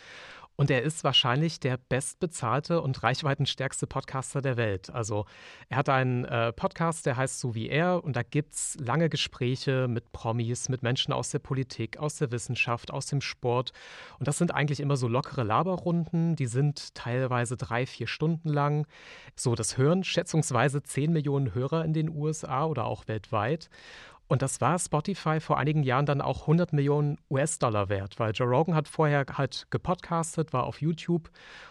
und 0.57 0.71
er 0.71 0.81
ist 0.81 1.03
wahrscheinlich 1.03 1.59
der 1.59 1.77
bestbezahlte 1.77 2.81
und 2.81 3.03
reichweitenstärkste 3.03 3.85
Podcaster 3.85 4.41
der 4.41 4.57
Welt. 4.57 4.89
Also 4.89 5.25
er 5.69 5.77
hat 5.77 5.87
einen 5.87 6.25
äh, 6.25 6.51
Podcast, 6.51 7.05
der 7.05 7.15
heißt 7.15 7.39
So 7.39 7.53
wie 7.53 7.69
er 7.69 8.03
und 8.03 8.15
da 8.15 8.23
gibt 8.23 8.55
es 8.55 8.75
lange 8.79 9.07
Gespräche 9.07 9.87
mit 9.87 10.11
Promis, 10.11 10.67
mit 10.67 10.81
Menschen 10.81 11.13
aus 11.13 11.29
der 11.29 11.39
Politik, 11.39 11.97
aus 11.97 12.15
der 12.15 12.31
Wissenschaft, 12.31 12.91
aus 12.91 13.05
dem 13.05 13.21
Sport. 13.21 13.71
Und 14.17 14.27
das 14.27 14.39
sind 14.39 14.53
eigentlich 14.53 14.79
immer 14.79 14.97
so 14.97 15.07
lockere 15.07 15.43
Laberrunden, 15.43 16.35
die 16.35 16.47
sind 16.47 16.95
teilweise 16.95 17.55
drei, 17.55 17.85
vier 17.85 18.07
Stunden 18.07 18.49
lang. 18.49 18.87
So, 19.35 19.53
das 19.53 19.77
hören 19.77 20.03
schätzungsweise 20.03 20.81
10 20.81 21.13
Millionen 21.13 21.53
Hörer 21.53 21.85
in 21.85 21.93
den 21.93 22.09
USA 22.09 22.65
oder 22.65 22.85
auch 22.85 23.07
weltweit. 23.07 23.69
Und 24.27 24.41
das 24.41 24.59
war 24.59 24.77
Spotify 24.77 25.39
vor 25.39 25.57
einigen 25.57 25.83
Jahren 25.83 26.05
dann 26.05 26.21
auch 26.21 26.41
100 26.41 26.73
Millionen 26.73 27.17
US-Dollar 27.29 27.87
wert, 27.87 28.19
weil 28.19 28.33
Joe 28.33 28.47
Rogan 28.47 28.75
hat 28.75 28.87
vorher 28.87 29.25
halt 29.33 29.67
gepodcastet, 29.69 30.51
war 30.51 30.65
auf 30.65 30.81
YouTube 30.81 31.29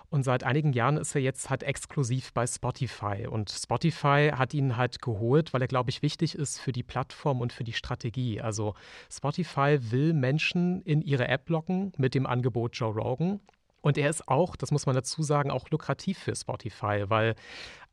und 0.08 0.22
seit 0.22 0.44
einigen 0.44 0.72
Jahren 0.72 0.96
ist 0.96 1.14
er 1.14 1.20
jetzt 1.20 1.50
halt 1.50 1.62
exklusiv 1.62 2.32
bei 2.32 2.46
Spotify. 2.46 3.26
Und 3.26 3.50
Spotify 3.50 4.30
hat 4.34 4.54
ihn 4.54 4.76
halt 4.76 5.02
geholt, 5.02 5.52
weil 5.52 5.60
er, 5.60 5.68
glaube 5.68 5.90
ich, 5.90 6.00
wichtig 6.02 6.34
ist 6.34 6.58
für 6.58 6.72
die 6.72 6.82
Plattform 6.82 7.40
und 7.40 7.52
für 7.52 7.64
die 7.64 7.72
Strategie. 7.72 8.40
Also 8.40 8.74
Spotify 9.10 9.78
will 9.80 10.14
Menschen 10.14 10.80
in 10.82 11.02
ihre 11.02 11.28
App 11.28 11.48
locken 11.50 11.92
mit 11.98 12.14
dem 12.14 12.26
Angebot 12.26 12.76
Joe 12.76 12.94
Rogan. 12.94 13.40
Und 13.82 13.98
er 13.98 14.10
ist 14.10 14.26
auch, 14.26 14.56
das 14.56 14.70
muss 14.70 14.86
man 14.86 14.94
dazu 14.94 15.22
sagen, 15.22 15.50
auch 15.50 15.70
lukrativ 15.70 16.18
für 16.18 16.34
Spotify, 16.34 17.04
weil 17.08 17.36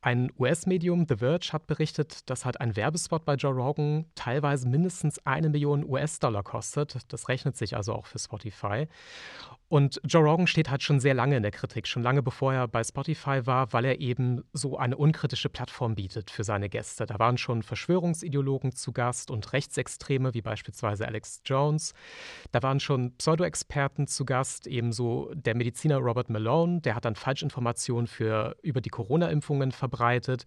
ein 0.03 0.31
US-Medium, 0.37 1.05
The 1.07 1.17
Verge, 1.17 1.49
hat 1.53 1.67
berichtet, 1.67 2.29
dass 2.29 2.45
halt 2.45 2.59
ein 2.59 2.75
Werbespot 2.75 3.25
bei 3.25 3.35
Joe 3.35 3.53
Rogan 3.53 4.05
teilweise 4.15 4.67
mindestens 4.67 5.25
eine 5.25 5.49
Million 5.49 5.85
US-Dollar 5.85 6.43
kostet. 6.43 6.97
Das 7.07 7.29
rechnet 7.29 7.57
sich 7.57 7.75
also 7.75 7.93
auch 7.93 8.05
für 8.05 8.19
Spotify. 8.19 8.87
Und 9.73 9.99
Joe 10.05 10.23
Rogan 10.23 10.45
steht 10.45 10.69
halt 10.69 10.83
schon 10.83 10.99
sehr 10.99 11.15
lange 11.15 11.35
in 11.35 11.41
der 11.41 11.51
Kritik, 11.51 11.87
schon 11.87 12.03
lange 12.03 12.21
bevor 12.21 12.53
er 12.53 12.67
bei 12.67 12.83
Spotify 12.83 13.47
war, 13.47 13.73
weil 13.73 13.85
er 13.85 13.99
eben 13.99 14.43
so 14.53 14.77
eine 14.77 14.95
unkritische 14.97 15.49
Plattform 15.49 15.95
bietet 15.95 16.29
für 16.29 16.43
seine 16.43 16.69
Gäste. 16.69 17.07
Da 17.07 17.17
waren 17.17 17.39
schon 17.39 17.63
Verschwörungsideologen 17.63 18.73
zu 18.75 18.91
Gast 18.91 19.31
und 19.31 19.51
Rechtsextreme, 19.51 20.35
wie 20.35 20.43
beispielsweise 20.43 21.07
Alex 21.07 21.41
Jones. 21.43 21.95
Da 22.51 22.61
waren 22.61 22.79
schon 22.79 23.17
Pseudo-Experten 23.17 24.05
zu 24.05 24.25
Gast, 24.25 24.67
ebenso 24.67 25.31
der 25.33 25.55
Mediziner 25.55 25.97
Robert 25.97 26.29
Malone, 26.29 26.81
der 26.81 26.93
hat 26.93 27.05
dann 27.05 27.15
Falschinformationen 27.15 28.05
für, 28.05 28.55
über 28.61 28.79
die 28.79 28.91
Corona-Impfungen 28.91 29.71
verbreitet. 29.93 30.45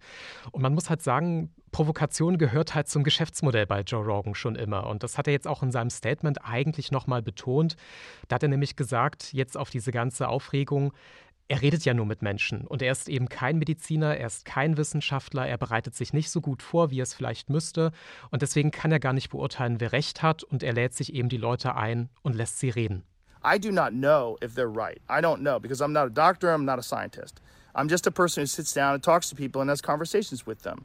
Und 0.51 0.61
man 0.61 0.73
muss 0.73 0.89
halt 0.89 1.01
sagen, 1.01 1.53
Provokation 1.71 2.37
gehört 2.37 2.75
halt 2.75 2.87
zum 2.87 3.03
Geschäftsmodell 3.03 3.65
bei 3.65 3.81
Joe 3.81 4.03
Rogan 4.03 4.35
schon 4.35 4.55
immer. 4.55 4.87
Und 4.87 5.03
das 5.03 5.17
hat 5.17 5.27
er 5.27 5.33
jetzt 5.33 5.47
auch 5.47 5.63
in 5.63 5.71
seinem 5.71 5.89
Statement 5.89 6.43
eigentlich 6.43 6.91
nochmal 6.91 7.21
betont. 7.21 7.75
Da 8.27 8.35
hat 8.35 8.43
er 8.43 8.49
nämlich 8.49 8.75
gesagt, 8.75 9.33
jetzt 9.33 9.57
auf 9.57 9.69
diese 9.69 9.91
ganze 9.91 10.27
Aufregung, 10.27 10.93
er 11.49 11.61
redet 11.61 11.85
ja 11.85 11.93
nur 11.93 12.05
mit 12.05 12.21
Menschen 12.21 12.67
und 12.67 12.81
er 12.81 12.91
ist 12.91 13.07
eben 13.07 13.29
kein 13.29 13.57
Mediziner, 13.57 14.17
er 14.17 14.27
ist 14.27 14.43
kein 14.43 14.75
Wissenschaftler, 14.75 15.47
er 15.47 15.57
bereitet 15.57 15.95
sich 15.95 16.11
nicht 16.11 16.29
so 16.29 16.41
gut 16.41 16.61
vor, 16.61 16.91
wie 16.91 16.99
er 16.99 17.03
es 17.03 17.13
vielleicht 17.13 17.49
müsste 17.49 17.93
und 18.31 18.41
deswegen 18.41 18.69
kann 18.69 18.91
er 18.91 18.99
gar 18.99 19.13
nicht 19.13 19.29
beurteilen, 19.29 19.79
wer 19.79 19.93
recht 19.93 20.21
hat 20.21 20.43
und 20.43 20.61
er 20.61 20.73
lädt 20.73 20.93
sich 20.93 21.13
eben 21.13 21.29
die 21.29 21.37
Leute 21.37 21.75
ein 21.75 22.09
und 22.21 22.35
lässt 22.35 22.59
sie 22.59 22.69
reden. 22.69 23.03
I 23.53 23.57
do 23.57 23.71
not 23.71 23.93
know 23.93 24.35
if 24.41 24.55
they're 24.55 24.67
right. 24.67 25.01
I 25.07 25.21
don't 25.21 25.41
know 25.41 25.57
because 25.57 25.79
I'm 25.79 25.93
not 25.93 26.07
a 26.07 26.09
doctor, 26.09 26.51
I'm 26.51 26.65
not 26.65 26.79
a 26.79 26.83
scientist. 26.83 27.39
I'm 27.73 27.87
just 27.87 28.05
a 28.05 28.11
person 28.11 28.41
who 28.41 28.45
sits 28.45 28.73
down 28.73 28.93
and 28.93 29.01
talks 29.01 29.29
to 29.29 29.35
people 29.35 29.61
and 29.61 29.69
has 29.69 29.81
conversations 29.81 30.45
with 30.45 30.63
them. 30.63 30.83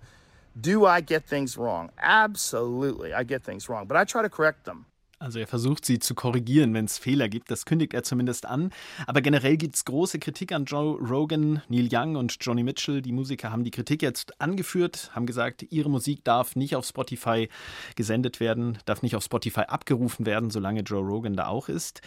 Do 0.61 0.87
I 0.87 1.01
get 1.01 1.27
things 1.27 1.57
wrong? 1.57 1.91
Absolutely, 1.99 3.13
I 3.15 3.25
get 3.25 3.43
things 3.43 3.69
wrong, 3.69 3.87
but 3.89 3.97
I 3.97 4.05
try 4.05 4.23
to 4.23 4.29
correct 4.29 4.65
them. 4.65 4.87
Also 5.19 5.41
er 5.41 5.49
versucht 5.49 5.85
sie 5.85 5.99
zu 5.99 6.15
korrigieren, 6.15 6.73
wenn 6.75 6.85
es 6.85 6.99
Fehler 6.99 7.29
gibt. 7.29 7.51
Das 7.51 7.65
kündigt 7.65 7.95
er 7.95 8.05
zumindest 8.05 8.47
an. 8.47 8.71
Aber 9.09 9.23
generell 9.23 9.57
gibt 9.57 9.75
es 9.75 9.85
große 9.85 10.21
Kritik 10.21 10.53
an 10.53 10.65
Joe 10.65 10.99
Rogan, 10.99 11.63
Neil 11.69 11.89
Young 11.93 12.15
und 12.15 12.37
Joni 12.41 12.63
Mitchell. 12.63 13.03
Die 13.03 13.13
Musiker 13.13 13.51
haben 13.51 13.65
die 13.65 13.71
Kritik 13.73 14.03
jetzt 14.03 14.41
angeführt, 14.41 15.11
haben 15.15 15.27
gesagt, 15.27 15.65
ihre 15.71 15.91
Musik 15.91 16.23
darf 16.23 16.55
nicht 16.55 16.77
auf 16.77 16.87
Spotify 16.87 17.49
gesendet 17.97 18.39
werden, 18.39 18.79
darf 18.85 19.03
nicht 19.03 19.17
auf 19.17 19.25
Spotify 19.25 19.63
abgerufen 19.63 20.27
werden, 20.27 20.51
solange 20.51 20.83
Joe 20.83 21.03
Rogan 21.03 21.35
da 21.35 21.47
auch 21.47 21.69
ist. 21.69 22.03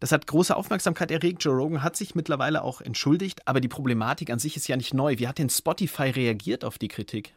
Das 0.00 0.12
hat 0.12 0.26
große 0.26 0.56
Aufmerksamkeit 0.56 1.10
erregt. 1.10 1.44
Joe 1.44 1.54
Rogan 1.54 1.82
hat 1.82 1.94
sich 1.94 2.14
mittlerweile 2.14 2.62
auch 2.62 2.80
entschuldigt, 2.80 3.46
aber 3.46 3.60
die 3.60 3.68
Problematik 3.68 4.30
an 4.30 4.38
sich 4.38 4.56
ist 4.56 4.66
ja 4.66 4.76
nicht 4.76 4.94
neu. 4.94 5.18
Wie 5.18 5.28
hat 5.28 5.38
denn 5.38 5.50
Spotify 5.50 6.10
reagiert 6.10 6.64
auf 6.64 6.78
die 6.78 6.88
Kritik? 6.88 7.34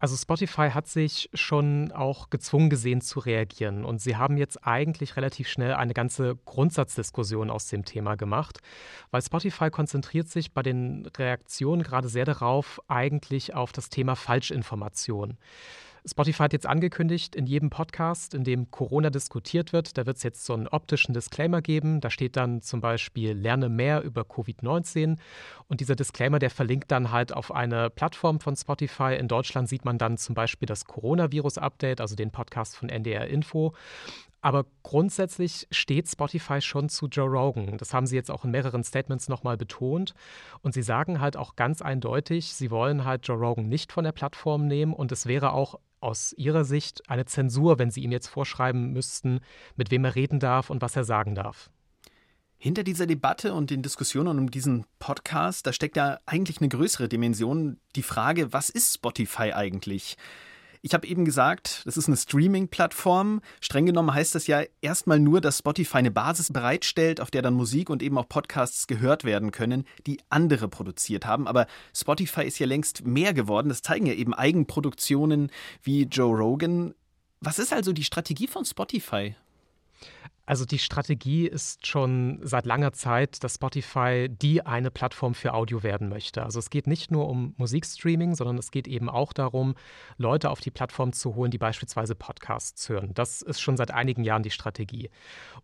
Also 0.00 0.16
Spotify 0.16 0.70
hat 0.70 0.86
sich 0.86 1.28
schon 1.34 1.90
auch 1.90 2.30
gezwungen 2.30 2.70
gesehen 2.70 3.00
zu 3.00 3.18
reagieren 3.18 3.84
und 3.84 4.00
sie 4.00 4.16
haben 4.16 4.36
jetzt 4.36 4.64
eigentlich 4.64 5.16
relativ 5.16 5.48
schnell 5.48 5.74
eine 5.74 5.92
ganze 5.92 6.36
Grundsatzdiskussion 6.44 7.50
aus 7.50 7.66
dem 7.66 7.84
Thema 7.84 8.14
gemacht, 8.14 8.60
weil 9.10 9.22
Spotify 9.22 9.70
konzentriert 9.70 10.28
sich 10.28 10.52
bei 10.52 10.62
den 10.62 11.06
Reaktionen 11.06 11.82
gerade 11.82 12.08
sehr 12.08 12.24
darauf 12.24 12.80
eigentlich 12.86 13.54
auf 13.54 13.72
das 13.72 13.88
Thema 13.88 14.14
Falschinformation. 14.14 15.36
Spotify 16.08 16.44
hat 16.44 16.52
jetzt 16.52 16.66
angekündigt, 16.66 17.36
in 17.36 17.46
jedem 17.46 17.70
Podcast, 17.70 18.34
in 18.34 18.44
dem 18.44 18.70
Corona 18.70 19.10
diskutiert 19.10 19.72
wird, 19.72 19.98
da 19.98 20.06
wird 20.06 20.16
es 20.16 20.22
jetzt 20.22 20.44
so 20.44 20.54
einen 20.54 20.66
optischen 20.66 21.12
Disclaimer 21.12 21.62
geben. 21.62 22.00
Da 22.00 22.10
steht 22.10 22.36
dann 22.36 22.62
zum 22.62 22.80
Beispiel, 22.80 23.32
lerne 23.32 23.68
mehr 23.68 24.02
über 24.02 24.22
Covid-19. 24.22 25.18
Und 25.68 25.80
dieser 25.80 25.96
Disclaimer, 25.96 26.38
der 26.38 26.50
verlinkt 26.50 26.90
dann 26.90 27.12
halt 27.12 27.32
auf 27.32 27.54
eine 27.54 27.90
Plattform 27.90 28.40
von 28.40 28.56
Spotify. 28.56 29.16
In 29.18 29.28
Deutschland 29.28 29.68
sieht 29.68 29.84
man 29.84 29.98
dann 29.98 30.18
zum 30.18 30.34
Beispiel 30.34 30.66
das 30.66 30.86
Coronavirus-Update, 30.86 32.00
also 32.00 32.16
den 32.16 32.30
Podcast 32.30 32.76
von 32.76 32.88
NDR 32.88 33.26
Info. 33.28 33.74
Aber 34.40 34.66
grundsätzlich 34.84 35.66
steht 35.70 36.08
Spotify 36.08 36.60
schon 36.60 36.88
zu 36.88 37.08
Joe 37.08 37.28
Rogan. 37.28 37.76
Das 37.76 37.92
haben 37.92 38.06
sie 38.06 38.14
jetzt 38.14 38.30
auch 38.30 38.44
in 38.44 38.52
mehreren 38.52 38.84
Statements 38.84 39.28
nochmal 39.28 39.56
betont. 39.56 40.14
Und 40.60 40.74
sie 40.74 40.82
sagen 40.82 41.20
halt 41.20 41.36
auch 41.36 41.56
ganz 41.56 41.82
eindeutig, 41.82 42.54
sie 42.54 42.70
wollen 42.70 43.04
halt 43.04 43.26
Joe 43.26 43.36
Rogan 43.36 43.68
nicht 43.68 43.92
von 43.92 44.04
der 44.04 44.12
Plattform 44.12 44.66
nehmen. 44.66 44.92
Und 44.92 45.10
es 45.10 45.26
wäre 45.26 45.52
auch 45.52 45.80
aus 46.00 46.32
ihrer 46.34 46.64
Sicht 46.64 47.10
eine 47.10 47.24
Zensur, 47.24 47.78
wenn 47.78 47.90
sie 47.90 48.02
ihm 48.02 48.12
jetzt 48.12 48.28
vorschreiben 48.28 48.92
müssten, 48.92 49.40
mit 49.76 49.90
wem 49.90 50.04
er 50.04 50.14
reden 50.14 50.38
darf 50.38 50.70
und 50.70 50.82
was 50.82 50.94
er 50.94 51.04
sagen 51.04 51.34
darf. 51.34 51.70
Hinter 52.60 52.82
dieser 52.82 53.06
Debatte 53.06 53.54
und 53.54 53.70
den 53.70 53.82
Diskussionen 53.82 54.38
um 54.38 54.50
diesen 54.50 54.84
Podcast, 54.98 55.66
da 55.66 55.72
steckt 55.72 55.96
ja 55.96 56.18
eigentlich 56.26 56.58
eine 56.60 56.68
größere 56.68 57.08
Dimension, 57.08 57.78
die 57.94 58.02
Frage, 58.02 58.52
was 58.52 58.68
ist 58.68 58.94
Spotify 58.94 59.52
eigentlich? 59.52 60.16
Ich 60.82 60.94
habe 60.94 61.06
eben 61.06 61.24
gesagt, 61.24 61.82
das 61.84 61.96
ist 61.96 62.06
eine 62.06 62.16
Streaming-Plattform. 62.16 63.40
Streng 63.60 63.86
genommen 63.86 64.14
heißt 64.14 64.34
das 64.34 64.46
ja 64.46 64.62
erstmal 64.80 65.18
nur, 65.18 65.40
dass 65.40 65.58
Spotify 65.58 65.98
eine 65.98 66.10
Basis 66.10 66.52
bereitstellt, 66.52 67.20
auf 67.20 67.30
der 67.30 67.42
dann 67.42 67.54
Musik 67.54 67.90
und 67.90 68.02
eben 68.02 68.18
auch 68.18 68.28
Podcasts 68.28 68.86
gehört 68.86 69.24
werden 69.24 69.50
können, 69.50 69.84
die 70.06 70.20
andere 70.28 70.68
produziert 70.68 71.26
haben. 71.26 71.46
Aber 71.46 71.66
Spotify 71.94 72.44
ist 72.44 72.58
ja 72.58 72.66
längst 72.66 73.04
mehr 73.06 73.34
geworden. 73.34 73.68
Das 73.68 73.82
zeigen 73.82 74.06
ja 74.06 74.14
eben 74.14 74.34
Eigenproduktionen 74.34 75.50
wie 75.82 76.02
Joe 76.02 76.36
Rogan. 76.36 76.94
Was 77.40 77.58
ist 77.58 77.72
also 77.72 77.92
die 77.92 78.04
Strategie 78.04 78.48
von 78.48 78.64
Spotify? 78.64 79.34
Also 80.48 80.64
die 80.64 80.78
Strategie 80.78 81.46
ist 81.46 81.86
schon 81.86 82.40
seit 82.42 82.64
langer 82.64 82.94
Zeit, 82.94 83.44
dass 83.44 83.56
Spotify 83.56 84.30
die 84.30 84.64
eine 84.64 84.90
Plattform 84.90 85.34
für 85.34 85.52
Audio 85.52 85.82
werden 85.82 86.08
möchte. 86.08 86.42
Also 86.42 86.58
es 86.58 86.70
geht 86.70 86.86
nicht 86.86 87.10
nur 87.10 87.28
um 87.28 87.52
Musikstreaming, 87.58 88.34
sondern 88.34 88.56
es 88.56 88.70
geht 88.70 88.88
eben 88.88 89.10
auch 89.10 89.34
darum, 89.34 89.74
Leute 90.16 90.48
auf 90.48 90.60
die 90.60 90.70
Plattform 90.70 91.12
zu 91.12 91.34
holen, 91.34 91.50
die 91.50 91.58
beispielsweise 91.58 92.14
Podcasts 92.14 92.88
hören. 92.88 93.10
Das 93.12 93.42
ist 93.42 93.60
schon 93.60 93.76
seit 93.76 93.90
einigen 93.90 94.24
Jahren 94.24 94.42
die 94.42 94.50
Strategie. 94.50 95.10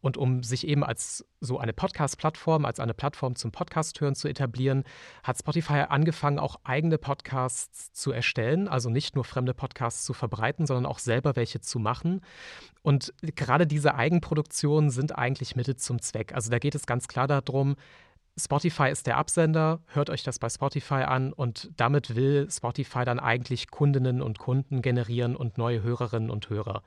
Und 0.03 0.19
um 0.19 0.43
sich 0.43 0.67
eben 0.67 0.85
als 0.85 1.25
so 1.41 1.59
eine 1.59 1.73
Podcast-Plattform, 1.73 2.67
als 2.67 2.79
eine 2.79 2.93
Plattform 2.93 3.37
zum 3.37 3.53
Podcast 3.53 4.03
hören 4.03 4.14
zu 4.14 4.29
etablieren, 4.29 4.85
hat 5.23 5.38
Spotify 5.38 5.87
angefangen, 5.88 6.38
auch 6.38 6.57
eigene 6.62 6.99
Podcasts 6.99 7.95
zu 7.95 8.12
erstellen. 8.12 8.69
Also 8.69 8.91
nicht 8.91 9.14
nur 9.14 9.25
fremde 9.25 9.55
Podcasts 9.55 10.05
zu 10.05 10.12
verbreiten, 10.12 10.67
sondern 10.67 10.85
auch 10.85 10.99
selber 10.99 11.37
welche 11.37 11.62
zu 11.62 11.79
machen. 11.79 12.21
Und 12.83 13.14
gerade 13.23 13.67
diese 13.67 13.95
Eigenproduktionen 14.75 14.90
sind 14.90 15.16
eigentlich 15.16 15.57
Mittel 15.57 15.76
zum 15.76 16.00
Zweck. 16.00 16.35
Also 16.35 16.50
da 16.50 16.59
geht 16.59 16.75
es 16.75 16.87
ganz 16.87 17.09
klar 17.09 17.28
darum, 17.28 17.76
Spotify 18.37 18.90
ist 18.90 19.07
der 19.07 19.16
Absender, 19.16 19.81
hört 19.87 20.11
euch 20.11 20.25
das 20.25 20.40
bei 20.40 20.49
Spotify 20.49 21.04
an 21.07 21.33
und 21.33 21.71
damit 21.76 22.16
will 22.16 22.49
Spotify 22.50 23.04
dann 23.04 23.21
eigentlich 23.21 23.71
Kundinnen 23.71 24.21
und 24.21 24.38
Kunden 24.38 24.83
generieren 24.83 25.37
und 25.37 25.57
neue 25.57 25.85
Hörerinnen 25.85 26.31
und 26.31 26.50
Hörer. 26.50 26.83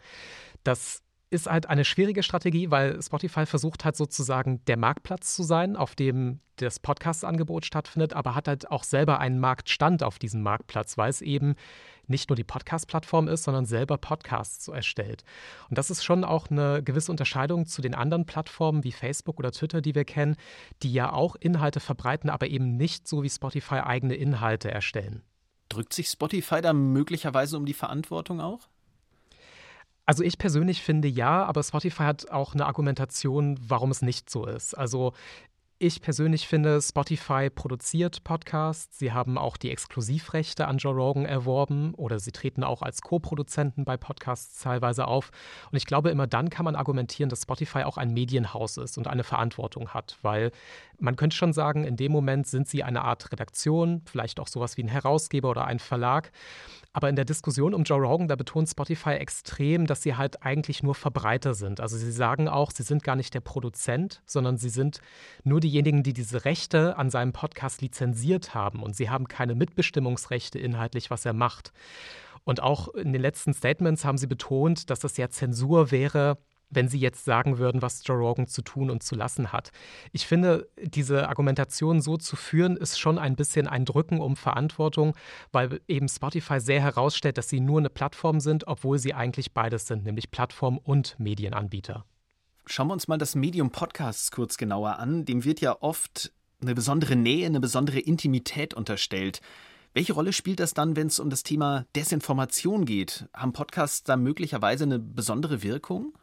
Das 0.66 1.02
ist 1.30 1.48
halt 1.48 1.68
eine 1.68 1.84
schwierige 1.84 2.24
Strategie, 2.24 2.72
weil 2.72 3.02
Spotify 3.02 3.46
versucht 3.46 3.84
halt 3.84 3.96
sozusagen 3.96 4.64
der 4.66 4.78
Marktplatz 4.78 5.36
zu 5.36 5.44
sein, 5.44 5.76
auf 5.76 5.96
dem 5.96 6.40
das 6.56 6.80
Podcast-Angebot 6.80 7.66
stattfindet, 7.66 8.14
aber 8.14 8.34
hat 8.34 8.48
halt 8.48 8.72
auch 8.72 8.84
selber 8.84 9.20
einen 9.20 9.40
Marktstand 9.40 10.04
auf 10.04 10.20
diesem 10.20 10.42
Marktplatz, 10.42 10.98
weil 10.98 11.10
es 11.10 11.22
eben 11.22 11.56
nicht 12.08 12.30
nur 12.30 12.36
die 12.36 12.44
Podcast-Plattform 12.44 13.28
ist, 13.28 13.44
sondern 13.44 13.66
selber 13.66 13.98
Podcasts 13.98 14.68
erstellt. 14.70 15.24
Und 15.70 15.78
das 15.78 15.92
ist 15.92 16.04
schon 16.04 16.24
auch 16.24 16.50
eine 16.50 16.82
gewisse 16.82 17.12
Unterscheidung 17.12 17.66
zu 17.66 17.82
den 17.82 17.94
anderen 17.94 18.26
Plattformen 18.26 18.84
wie 18.84 18.94
Facebook 18.94 19.40
oder 19.40 19.52
Twitter, 19.52 19.82
die 19.82 19.94
wir 19.94 20.06
kennen, 20.06 20.38
die 20.84 20.94
ja 20.94 21.12
auch 21.12 21.36
Inhalte 21.36 21.80
verbreiten, 21.80 22.30
aber 22.30 22.48
eben 22.48 22.78
nicht 22.78 23.08
so 23.08 23.24
wie 23.24 23.30
Spotify 23.30 23.82
eigene 23.82 24.16
Inhalte 24.16 24.72
erstellen. 24.72 25.22
Drückt 25.70 25.94
sich 25.94 26.08
Spotify 26.08 26.62
da 26.62 26.72
möglicherweise 26.72 27.58
um 27.58 27.66
die 27.66 27.74
Verantwortung 27.74 28.40
auch? 28.40 28.70
Also 30.10 30.24
ich 30.24 30.38
persönlich 30.38 30.82
finde 30.82 31.10
ja, 31.10 31.44
aber 31.44 31.62
Spotify 31.64 32.04
hat 32.04 32.32
auch 32.32 32.54
eine 32.54 32.66
Argumentation, 32.66 33.60
warum 33.62 33.92
es 33.92 34.02
nicht 34.02 34.30
so 34.30 34.46
ist. 34.46 34.74
Also 34.74 35.12
ich 35.80 36.02
persönlich 36.02 36.48
finde, 36.48 36.82
Spotify 36.82 37.52
produziert 37.52 38.24
Podcasts. 38.24 38.98
Sie 38.98 39.12
haben 39.12 39.38
auch 39.38 39.58
die 39.58 39.70
Exklusivrechte 39.70 40.68
an 40.68 40.80
Joe 40.80 40.94
Rogan 40.94 41.26
erworben 41.26 41.94
oder 41.94 42.18
sie 42.20 42.32
treten 42.32 42.64
auch 42.64 42.82
als 42.82 43.02
Co-Produzenten 43.02 43.86
bei 43.86 43.96
Podcasts 43.96 44.60
teilweise 44.62 45.08
auf. 45.08 45.32
Und 45.72 45.78
ich 45.78 45.86
glaube, 45.86 46.10
immer 46.10 46.26
dann 46.26 46.50
kann 46.50 46.66
man 46.66 46.76
argumentieren, 46.76 47.30
dass 47.30 47.44
Spotify 47.44 47.84
auch 47.84 47.98
ein 47.98 48.12
Medienhaus 48.12 48.78
ist 48.78 48.98
und 48.98 49.08
eine 49.08 49.24
Verantwortung 49.24 49.90
hat, 49.90 50.18
weil 50.24 50.52
man 51.00 51.16
könnte 51.16 51.36
schon 51.36 51.54
sagen, 51.54 51.84
in 51.84 51.96
dem 51.96 52.12
Moment 52.12 52.48
sind 52.48 52.68
sie 52.68 52.84
eine 52.84 53.04
Art 53.04 53.32
Redaktion, 53.32 54.02
vielleicht 54.06 54.40
auch 54.40 54.48
sowas 54.48 54.78
wie 54.78 54.84
ein 54.84 54.88
Herausgeber 54.88 55.52
oder 55.52 55.66
ein 55.66 55.78
Verlag. 55.78 56.32
Aber 56.92 57.10
in 57.10 57.16
der 57.16 57.26
Diskussion 57.26 57.76
um 57.76 57.84
Joe 57.84 58.00
Rogan, 58.00 58.28
da 58.28 58.36
betont 58.36 58.68
Spotify 58.68 59.12
extrem, 59.12 59.86
dass 59.86 60.02
sie 60.02 60.16
halt 60.16 60.44
eigentlich 60.44 60.82
nur 60.82 60.96
Verbreiter 60.96 61.54
sind. 61.54 61.80
Also 61.80 61.96
sie 61.96 62.12
sagen 62.12 62.48
auch, 62.48 62.72
sie 62.72 62.82
sind 62.82 63.04
gar 63.04 63.16
nicht 63.16 63.36
der 63.36 63.42
Produzent, 63.42 64.24
sondern 64.26 64.58
sie 64.58 64.70
sind 64.70 65.00
nur 65.44 65.60
diejenigen, 65.68 66.02
die 66.02 66.14
diese 66.14 66.46
Rechte 66.46 66.98
an 66.98 67.10
seinem 67.10 67.34
Podcast 67.34 67.82
lizenziert 67.82 68.54
haben. 68.54 68.82
Und 68.82 68.96
sie 68.96 69.10
haben 69.10 69.28
keine 69.28 69.54
Mitbestimmungsrechte 69.54 70.60
inhaltlich, 70.60 71.12
was 71.12 71.26
er 71.26 71.34
macht. 71.34 71.74
Und 72.46 72.64
auch 72.64 72.88
in 72.94 73.12
den 73.12 73.22
letzten 73.22 73.54
Statements 73.54 74.06
haben 74.06 74.18
sie 74.18 74.28
betont, 74.28 74.90
dass 74.90 75.00
das 75.00 75.18
ja 75.18 75.30
Zensur 75.30 75.92
wäre, 75.92 76.38
wenn 76.70 76.90
Sie 76.90 77.00
jetzt 77.00 77.24
sagen 77.24 77.60
würden, 77.60 77.82
was 77.82 78.06
Joe 78.06 78.18
Rogan 78.18 78.48
zu 78.48 78.62
tun 78.62 78.90
und 78.90 79.02
zu 79.02 79.16
lassen 79.16 79.54
hat. 79.54 79.72
Ich 80.12 80.28
finde, 80.28 80.70
diese 80.82 81.30
Argumentation 81.30 82.02
so 82.02 82.18
zu 82.18 82.36
führen, 82.36 82.76
ist 82.76 83.00
schon 83.00 83.18
ein 83.18 83.38
bisschen 83.38 83.68
ein 83.68 83.86
Drücken 83.86 84.20
um 84.20 84.36
Verantwortung, 84.36 85.16
weil 85.54 85.80
eben 85.88 86.10
Spotify 86.10 86.60
sehr 86.60 86.82
herausstellt, 86.82 87.38
dass 87.38 87.48
sie 87.48 87.62
nur 87.62 87.80
eine 87.80 87.90
Plattform 87.90 88.42
sind, 88.42 88.68
obwohl 88.68 89.00
sie 89.00 89.14
eigentlich 89.14 89.54
beides 89.54 89.88
sind, 89.88 90.04
nämlich 90.04 90.30
Plattform 90.30 90.78
und 90.78 91.18
Medienanbieter. 91.20 92.06
Schauen 92.70 92.90
wir 92.90 92.94
uns 92.94 93.08
mal 93.08 93.18
das 93.18 93.34
Medium 93.34 93.72
Podcasts 93.72 94.30
kurz 94.30 94.58
genauer 94.58 95.00
an. 95.00 95.24
Dem 95.24 95.46
wird 95.46 95.62
ja 95.62 95.78
oft 95.80 96.34
eine 96.62 96.76
besondere 96.76 97.16
Nähe, 97.16 97.46
eine 97.46 97.62
besondere 97.62 98.00
Intimität 98.00 98.74
unterstellt. 98.74 99.40
Welche 99.94 100.12
Rolle 100.12 100.34
spielt 100.34 100.60
das 100.60 100.74
dann, 100.74 100.98
wenn 100.98 101.08
es 101.08 101.22
um 101.22 101.30
das 101.30 101.44
Thema 101.44 101.86
Desinformation 101.96 102.84
geht? 102.84 103.30
Haben 103.34 103.54
Podcasts 103.54 104.04
da 104.04 104.18
möglicherweise 104.18 104.84
eine 104.84 105.00
besondere 105.00 105.64
Wirkung? 105.64 106.14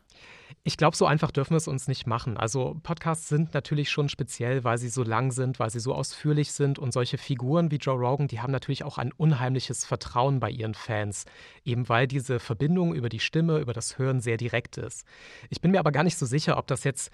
Ich 0.63 0.77
glaube, 0.77 0.97
so 0.97 1.07
einfach 1.07 1.31
dürfen 1.31 1.51
wir 1.51 1.59
es 1.59 1.69
uns 1.69 1.89
nicht 1.89 2.07
machen. 2.07 2.37
Also 2.37 2.77
Podcasts 2.83 3.29
sind 3.29 3.55
natürlich 3.55 3.91
schon 3.91 4.09
speziell, 4.09 4.65
weil 4.65 4.79
sie 4.79 4.89
so 4.89 5.03
lang 5.03 5.31
sind, 5.31 5.59
weil 5.59 5.71
sie 5.71 5.81
so 5.81 5.95
ausführlich 5.95 6.53
sind 6.53 6.79
und 6.79 6.93
solche 6.93 7.19
Figuren 7.19 7.71
wie 7.71 7.77
Joe 7.77 7.99
Rogan, 7.99 8.29
die 8.29 8.41
haben 8.41 8.53
natürlich 8.53 8.85
auch 8.85 8.99
ein 8.99 9.13
unheimliches 9.13 9.85
Vertrauen 9.85 10.41
bei 10.41 10.51
ihren 10.51 10.75
Fans, 10.75 11.27
eben 11.65 11.89
weil 11.89 12.07
diese 12.07 12.41
Verbindung 12.41 12.95
über 12.95 13.09
die 13.09 13.21
Stimme, 13.21 13.59
über 13.59 13.73
das 13.73 13.99
Hören 13.99 14.21
sehr 14.21 14.37
direkt 14.37 14.77
ist. 14.77 15.05
Ich 15.51 15.61
bin 15.61 15.71
mir 15.71 15.81
aber 15.81 15.93
gar 15.93 16.05
nicht 16.05 16.19
so 16.19 16.27
sicher, 16.27 16.57
ob 16.57 16.67
das 16.67 16.85
jetzt 16.85 17.11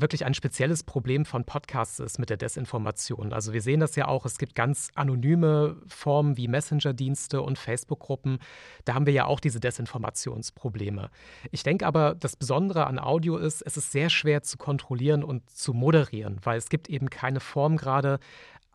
wirklich 0.00 0.24
ein 0.24 0.34
spezielles 0.34 0.82
Problem 0.82 1.24
von 1.24 1.44
Podcasts 1.44 1.98
ist 1.98 2.18
mit 2.18 2.30
der 2.30 2.36
Desinformation. 2.36 3.32
Also 3.32 3.52
wir 3.52 3.62
sehen 3.62 3.80
das 3.80 3.96
ja 3.96 4.08
auch, 4.08 4.26
es 4.26 4.38
gibt 4.38 4.54
ganz 4.54 4.90
anonyme 4.94 5.76
Formen 5.88 6.36
wie 6.36 6.48
Messenger-Dienste 6.48 7.42
und 7.42 7.58
Facebook-Gruppen. 7.58 8.38
Da 8.84 8.94
haben 8.94 9.06
wir 9.06 9.12
ja 9.12 9.24
auch 9.24 9.40
diese 9.40 9.60
Desinformationsprobleme. 9.60 11.10
Ich 11.50 11.62
denke 11.62 11.86
aber, 11.86 12.14
das 12.14 12.36
Besondere 12.36 12.86
an 12.86 12.98
Audio 12.98 13.36
ist, 13.36 13.62
es 13.62 13.76
ist 13.76 13.92
sehr 13.92 14.10
schwer 14.10 14.42
zu 14.42 14.58
kontrollieren 14.58 15.24
und 15.24 15.48
zu 15.50 15.72
moderieren, 15.72 16.38
weil 16.42 16.58
es 16.58 16.68
gibt 16.68 16.88
eben 16.88 17.10
keine 17.10 17.40
Form 17.40 17.76
gerade, 17.76 18.18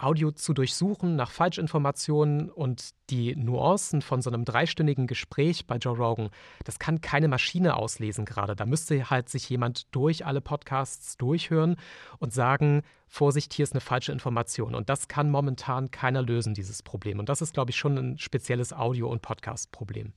Audio 0.02 0.32
zu 0.32 0.54
durchsuchen 0.54 1.16
nach 1.16 1.32
Falschinformationen 1.32 2.50
und 2.50 2.90
die 3.10 3.36
Nuancen 3.36 4.02
von 4.02 4.22
so 4.22 4.30
einem 4.30 4.46
dreistündigen 4.46 5.08
Gespräch 5.08 5.68
bei 5.68 5.78
Joe 5.78 5.96
Rogan, 5.96 6.30
das 6.64 6.80
kann 6.80 7.02
keine 7.02 7.28
Maschine 7.28 7.76
auslesen 7.76 8.26
gerade. 8.26 8.56
Da 8.56 8.66
müsste 8.66 9.10
halt 9.10 9.30
sich 9.30 9.50
jemand 9.50 9.94
durch 9.96 10.26
alle 10.26 10.42
Podcasts 10.42 11.18
durchhören 11.18 11.76
und 12.20 12.34
sagen, 12.34 12.84
Vorsicht, 13.08 13.54
hier 13.54 13.64
ist 13.64 13.74
eine 13.74 13.82
falsche 13.82 14.14
Information. 14.14 14.74
Und 14.74 14.90
das 14.90 15.08
kann 15.08 15.30
momentan 15.30 15.92
keiner 15.92 16.22
lösen, 16.22 16.54
dieses 16.54 16.82
Problem. 16.82 17.20
Und 17.20 17.28
das 17.28 17.42
ist, 17.42 17.54
glaube 17.54 17.72
ich, 17.72 17.78
schon 17.78 17.98
ein 17.98 18.18
spezielles 18.18 18.72
Audio- 18.72 19.10
und 19.10 19.22
Podcast-Problem. 19.22 20.14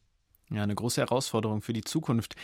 Ja, 0.54 0.62
eine 0.62 0.76
große 0.76 1.00
Herausforderung 1.00 1.62
für 1.62 1.72
die 1.72 1.82
Zukunft. 1.82 2.36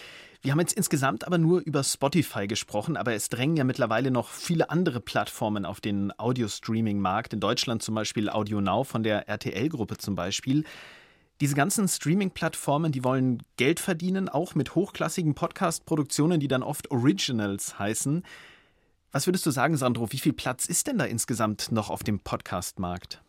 Wir 0.43 0.51
haben 0.51 0.59
jetzt 0.59 0.73
insgesamt 0.73 1.25
aber 1.25 1.39
nur 1.39 1.61
über 1.61 1.85
Spotify 1.85 2.49
gesprochen, 2.49 2.97
aber 2.97 3.15
es 3.15 3.29
drängen 3.29 3.57
ja 3.57 3.63
mittlerweile 3.63 4.11
noch 4.11 4.31
viele 4.31 4.69
andere 4.69 5.01
Plattformen 5.01 5.65
auf 5.65 5.81
den 5.81 6.13
Audio-Streaming-Markt. 6.19 7.35
In 7.35 7.39
Deutschland 7.39 7.85
zum 7.85 7.95
Beispiel 7.95 8.29
Audio 8.29 8.61
Now 8.61 8.83
von 8.83 9.05
der 9.05 9.29
RTL-Gruppe 9.29 9.99
zum 9.99 10.17
Beispiel. 10.17 10.65
Diese 11.41 11.55
ganzen 11.55 11.87
Streaming-Plattformen, 11.87 12.91
die 12.91 13.05
wollen 13.05 13.45
Geld 13.57 13.79
verdienen, 13.79 14.29
auch 14.29 14.57
mit 14.57 14.75
hochklassigen 14.75 15.37
Podcast-Produktionen, 15.37 16.41
die 16.41 16.49
dann 16.49 16.65
oft 16.65 16.91
Originals 16.91 17.79
heißen. 17.79 18.25
Was 19.13 19.29
würdest 19.29 19.47
du 19.47 19.53
sagen, 19.53 19.77
Sandro, 19.77 20.11
wie 20.11 20.19
viel 20.19 20.33
Platz 20.33 20.67
ist 20.67 20.89
denn 20.89 20.99
da 20.99 21.05
insgesamt 21.05 21.71
noch 21.71 21.91
auf 21.91 22.03
dem 22.03 22.19
Podcast-Markt? 22.19 23.23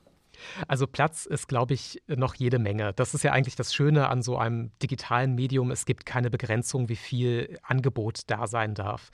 Also 0.68 0.88
Platz 0.88 1.26
ist, 1.26 1.48
glaube 1.48 1.74
ich, 1.74 2.02
noch 2.08 2.36
jede 2.36 2.60
Menge. 2.60 2.94
Das 2.94 3.14
ist 3.14 3.24
ja 3.24 3.32
eigentlich 3.32 3.56
das 3.56 3.74
Schöne 3.74 4.10
an 4.10 4.22
so 4.22 4.38
einem 4.38 4.72
digitalen 4.82 5.36
Medium. 5.36 5.72
Es 5.72 5.86
gibt 5.86 6.06
keine 6.06 6.30
Begrenzung, 6.30 6.90
wie 6.90 6.96
viel 6.96 7.60
Angebot 7.64 8.22
da 8.28 8.48
sein 8.48 8.74
darf. 8.74 9.12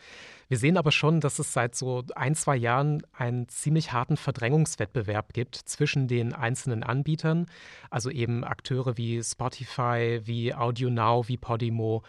Wir 0.49 0.57
sehen 0.57 0.77
aber 0.77 0.91
schon, 0.91 1.19
dass 1.19 1.39
es 1.39 1.51
seit 1.51 1.75
so 1.75 2.03
ein, 2.15 2.33
zwei 2.35 2.55
Jahren 2.55 3.03
einen 3.13 3.49
ziemlich 3.49 3.91
harten 3.91 4.15
Verdrängungswettbewerb 4.15 5.33
gibt 5.33 5.55
zwischen 5.55 6.07
den 6.07 6.33
einzelnen 6.33 6.83
Anbietern, 6.83 7.47
also 7.89 8.09
eben 8.09 8.45
Akteure 8.45 8.97
wie 8.97 9.21
Spotify, 9.21 10.21
wie 10.23 10.53
AudioNow, 10.53 11.27
wie 11.27 11.37
Podimo. 11.37 12.03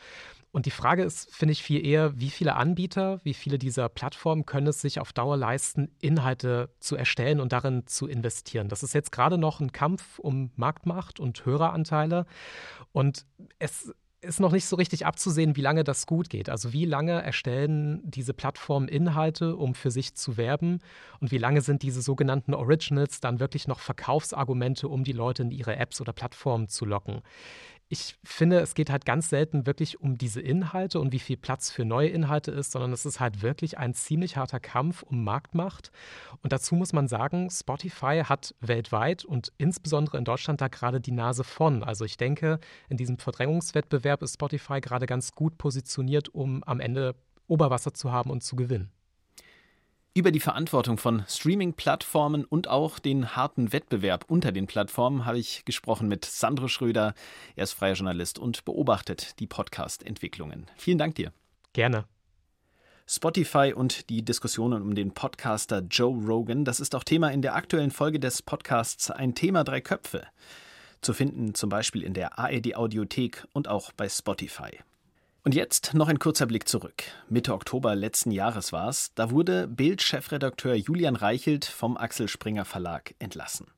Und 0.50 0.66
die 0.66 0.70
Frage 0.70 1.02
ist, 1.02 1.34
finde 1.34 1.52
ich, 1.52 1.62
viel 1.62 1.84
eher, 1.84 2.18
wie 2.18 2.30
viele 2.30 2.56
Anbieter, 2.56 3.20
wie 3.22 3.34
viele 3.34 3.58
dieser 3.58 3.88
Plattformen 3.88 4.46
können 4.46 4.68
es 4.68 4.80
sich 4.80 4.98
auf 4.98 5.12
Dauer 5.12 5.36
leisten, 5.36 5.90
Inhalte 6.00 6.70
zu 6.80 6.96
erstellen 6.96 7.40
und 7.40 7.52
darin 7.52 7.86
zu 7.86 8.06
investieren. 8.06 8.68
Das 8.68 8.82
ist 8.82 8.94
jetzt 8.94 9.12
gerade 9.12 9.36
noch 9.36 9.60
ein 9.60 9.72
Kampf 9.72 10.18
um 10.18 10.50
Marktmacht 10.56 11.20
und 11.20 11.44
Höreranteile. 11.44 12.24
Und 12.92 13.26
es 13.58 13.92
ist 14.20 14.40
noch 14.40 14.50
nicht 14.50 14.66
so 14.66 14.74
richtig 14.74 15.06
abzusehen, 15.06 15.54
wie 15.54 15.60
lange 15.60 15.84
das 15.84 16.06
gut 16.06 16.28
geht. 16.28 16.48
Also 16.48 16.72
wie 16.72 16.84
lange 16.84 17.22
erstellen 17.22 18.00
diese 18.04 18.34
Plattformen 18.34 18.88
Inhalte, 18.88 19.54
um 19.54 19.74
für 19.74 19.90
sich 19.90 20.14
zu 20.14 20.36
werben 20.36 20.80
und 21.20 21.30
wie 21.30 21.38
lange 21.38 21.60
sind 21.60 21.82
diese 21.82 22.02
sogenannten 22.02 22.54
Originals 22.54 23.20
dann 23.20 23.38
wirklich 23.38 23.68
noch 23.68 23.78
Verkaufsargumente, 23.78 24.88
um 24.88 25.04
die 25.04 25.12
Leute 25.12 25.42
in 25.42 25.50
ihre 25.52 25.76
Apps 25.76 26.00
oder 26.00 26.12
Plattformen 26.12 26.68
zu 26.68 26.84
locken 26.84 27.22
ich 27.90 28.16
finde, 28.22 28.60
es 28.60 28.74
geht 28.74 28.90
halt 28.90 29.06
ganz 29.06 29.30
selten 29.30 29.66
wirklich 29.66 30.00
um 30.00 30.18
diese 30.18 30.42
Inhalte 30.42 31.00
und 31.00 31.12
wie 31.12 31.18
viel 31.18 31.38
Platz 31.38 31.70
für 31.70 31.86
neue 31.86 32.08
Inhalte 32.08 32.50
ist, 32.50 32.72
sondern 32.72 32.92
es 32.92 33.06
ist 33.06 33.18
halt 33.18 33.40
wirklich 33.42 33.78
ein 33.78 33.94
ziemlich 33.94 34.36
harter 34.36 34.60
Kampf 34.60 35.02
um 35.02 35.24
Marktmacht. 35.24 35.90
Und 36.42 36.52
dazu 36.52 36.74
muss 36.74 36.92
man 36.92 37.08
sagen, 37.08 37.48
Spotify 37.50 38.22
hat 38.24 38.54
weltweit 38.60 39.24
und 39.24 39.52
insbesondere 39.56 40.18
in 40.18 40.24
Deutschland 40.24 40.60
da 40.60 40.68
gerade 40.68 41.00
die 41.00 41.12
Nase 41.12 41.44
von. 41.44 41.82
Also 41.82 42.04
ich 42.04 42.18
denke, 42.18 42.60
in 42.90 42.98
diesem 42.98 43.16
Verdrängungswettbewerb 43.16 44.22
ist 44.22 44.34
Spotify 44.34 44.80
gerade 44.80 45.06
ganz 45.06 45.32
gut 45.32 45.56
positioniert, 45.56 46.28
um 46.28 46.62
am 46.64 46.80
Ende 46.80 47.14
Oberwasser 47.46 47.94
zu 47.94 48.12
haben 48.12 48.30
und 48.30 48.42
zu 48.42 48.54
gewinnen. 48.54 48.92
Über 50.18 50.32
die 50.32 50.40
Verantwortung 50.40 50.98
von 50.98 51.22
Streaming-Plattformen 51.28 52.44
und 52.44 52.66
auch 52.66 52.98
den 52.98 53.36
harten 53.36 53.72
Wettbewerb 53.72 54.24
unter 54.26 54.50
den 54.50 54.66
Plattformen 54.66 55.24
habe 55.26 55.38
ich 55.38 55.64
gesprochen 55.64 56.08
mit 56.08 56.24
Sandro 56.24 56.66
Schröder. 56.66 57.14
Er 57.54 57.62
ist 57.62 57.74
freier 57.74 57.94
Journalist 57.94 58.36
und 58.36 58.64
beobachtet 58.64 59.38
die 59.38 59.46
Podcast-Entwicklungen. 59.46 60.66
Vielen 60.76 60.98
Dank 60.98 61.14
dir. 61.14 61.32
Gerne. 61.72 62.04
Spotify 63.06 63.72
und 63.72 64.10
die 64.10 64.24
Diskussionen 64.24 64.82
um 64.82 64.96
den 64.96 65.14
Podcaster 65.14 65.84
Joe 65.88 66.20
Rogan, 66.26 66.64
das 66.64 66.80
ist 66.80 66.96
auch 66.96 67.04
Thema 67.04 67.28
in 67.28 67.40
der 67.40 67.54
aktuellen 67.54 67.92
Folge 67.92 68.18
des 68.18 68.42
Podcasts 68.42 69.12
Ein 69.12 69.36
Thema 69.36 69.62
drei 69.62 69.80
Köpfe. 69.80 70.26
Zu 71.00 71.14
finden 71.14 71.54
zum 71.54 71.70
Beispiel 71.70 72.02
in 72.02 72.14
der 72.14 72.40
ARD 72.40 72.74
Audiothek 72.74 73.46
und 73.52 73.68
auch 73.68 73.92
bei 73.92 74.08
Spotify. 74.08 74.80
Und 75.44 75.54
jetzt 75.54 75.94
noch 75.94 76.08
ein 76.08 76.18
kurzer 76.18 76.46
Blick 76.46 76.68
zurück. 76.68 77.04
Mitte 77.28 77.54
Oktober 77.54 77.94
letzten 77.94 78.32
Jahres 78.32 78.72
war 78.72 78.88
es, 78.88 79.12
da 79.14 79.30
wurde 79.30 79.68
Bild-Chefredakteur 79.68 80.74
Julian 80.74 81.16
Reichelt 81.16 81.64
vom 81.64 81.96
Axel 81.96 82.28
Springer 82.28 82.64
Verlag 82.64 83.14
entlassen. 83.18 83.68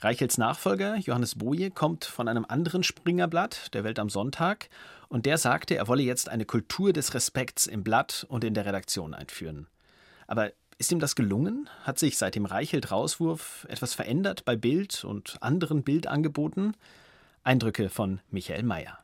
Reichelts 0.00 0.36
Nachfolger 0.36 0.96
Johannes 0.96 1.36
Boje 1.36 1.70
kommt 1.70 2.04
von 2.04 2.26
einem 2.26 2.44
anderen 2.46 2.82
Springerblatt, 2.82 3.72
der 3.72 3.84
Welt 3.84 4.00
am 4.00 4.10
Sonntag, 4.10 4.68
und 5.08 5.26
der 5.26 5.38
sagte, 5.38 5.76
er 5.76 5.86
wolle 5.86 6.02
jetzt 6.02 6.28
eine 6.28 6.44
Kultur 6.44 6.92
des 6.92 7.14
Respekts 7.14 7.66
im 7.66 7.84
Blatt 7.84 8.26
und 8.28 8.42
in 8.42 8.54
der 8.54 8.66
Redaktion 8.66 9.14
einführen. 9.14 9.68
Aber 10.26 10.50
ist 10.78 10.90
ihm 10.90 10.98
das 10.98 11.14
gelungen? 11.14 11.68
Hat 11.84 12.00
sich 12.00 12.18
seit 12.18 12.34
dem 12.34 12.46
Reichelt-Rauswurf 12.46 13.66
etwas 13.68 13.94
verändert 13.94 14.44
bei 14.44 14.56
Bild 14.56 15.04
und 15.04 15.36
anderen 15.40 15.84
Bildangeboten? 15.84 16.76
Eindrücke 17.44 17.88
von 17.88 18.20
Michael 18.30 18.64
Mayer. 18.64 19.01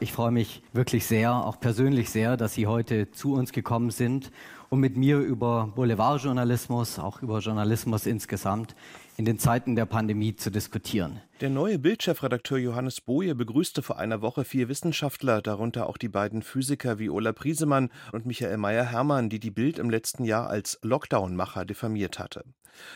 Ich 0.00 0.12
freue 0.12 0.30
mich 0.30 0.62
wirklich 0.72 1.06
sehr, 1.06 1.34
auch 1.34 1.58
persönlich 1.58 2.10
sehr, 2.10 2.36
dass 2.36 2.54
Sie 2.54 2.68
heute 2.68 3.10
zu 3.10 3.34
uns 3.34 3.50
gekommen 3.50 3.90
sind, 3.90 4.30
um 4.70 4.78
mit 4.78 4.96
mir 4.96 5.18
über 5.18 5.72
Boulevardjournalismus, 5.74 7.00
auch 7.00 7.20
über 7.20 7.40
Journalismus 7.40 8.06
insgesamt 8.06 8.76
in 9.18 9.24
den 9.24 9.40
Zeiten 9.40 9.74
der 9.74 9.84
Pandemie 9.84 10.36
zu 10.36 10.48
diskutieren. 10.48 11.20
Der 11.40 11.50
neue 11.50 11.80
Bildchefredakteur 11.80 12.58
Johannes 12.58 13.00
Boje 13.00 13.34
begrüßte 13.34 13.82
vor 13.82 13.98
einer 13.98 14.22
Woche 14.22 14.44
vier 14.44 14.68
Wissenschaftler, 14.68 15.42
darunter 15.42 15.88
auch 15.88 15.96
die 15.96 16.08
beiden 16.08 16.40
Physiker 16.40 17.00
Viola 17.00 17.32
Priesemann 17.32 17.90
und 18.12 18.26
Michael 18.26 18.58
Meyer-Hermann, 18.58 19.28
die 19.28 19.40
die 19.40 19.50
Bild 19.50 19.80
im 19.80 19.90
letzten 19.90 20.22
Jahr 20.22 20.48
als 20.48 20.78
Lockdown-Macher 20.82 21.64
diffamiert 21.64 22.20
hatte. 22.20 22.44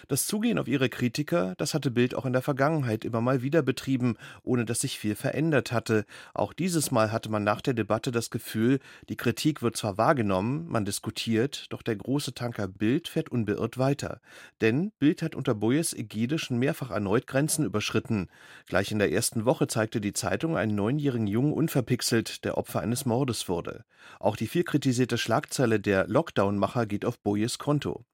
Das 0.08 0.26
Zugehen 0.26 0.58
auf 0.58 0.68
ihre 0.68 0.88
Kritiker, 0.88 1.54
das 1.58 1.74
hatte 1.74 1.90
Bild 1.90 2.14
auch 2.14 2.26
in 2.26 2.32
der 2.32 2.42
Vergangenheit 2.42 3.04
immer 3.04 3.20
mal 3.20 3.42
wieder 3.42 3.62
betrieben, 3.62 4.16
ohne 4.42 4.64
dass 4.64 4.80
sich 4.80 4.98
viel 4.98 5.14
verändert 5.14 5.72
hatte. 5.72 6.04
Auch 6.34 6.52
dieses 6.52 6.90
Mal 6.90 7.12
hatte 7.12 7.30
man 7.30 7.44
nach 7.44 7.60
der 7.60 7.74
Debatte 7.74 8.10
das 8.12 8.30
Gefühl, 8.30 8.80
die 9.08 9.16
Kritik 9.16 9.62
wird 9.62 9.76
zwar 9.76 9.98
wahrgenommen, 9.98 10.68
man 10.68 10.84
diskutiert, 10.84 11.66
doch 11.70 11.82
der 11.82 11.96
große 11.96 12.34
Tanker 12.34 12.68
Bild 12.68 13.08
fährt 13.08 13.30
unbeirrt 13.30 13.78
weiter. 13.78 14.20
Denn 14.60 14.92
Bild 14.98 15.22
hat 15.22 15.34
unter 15.34 15.54
Boyes 15.54 15.92
Ägide 16.12 16.38
schon 16.38 16.58
mehrfach 16.58 16.90
erneut 16.90 17.26
Grenzen 17.26 17.64
überschritten. 17.64 18.28
Gleich 18.66 18.92
in 18.92 18.98
der 18.98 19.10
ersten 19.10 19.46
Woche 19.46 19.66
zeigte 19.66 19.98
die 19.98 20.12
Zeitung 20.12 20.58
einen 20.58 20.74
neunjährigen 20.74 21.26
Jungen 21.26 21.54
unverpixelt, 21.54 22.44
der 22.44 22.58
Opfer 22.58 22.80
eines 22.80 23.06
Mordes 23.06 23.48
wurde. 23.48 23.86
Auch 24.20 24.36
die 24.36 24.46
viel 24.46 24.62
kritisierte 24.62 25.16
Schlagzeile 25.16 25.80
der 25.80 26.06
Lockdown-Macher 26.08 26.84
geht 26.84 27.06
auf 27.06 27.18
Boyes 27.18 27.56
Konto. 27.56 28.04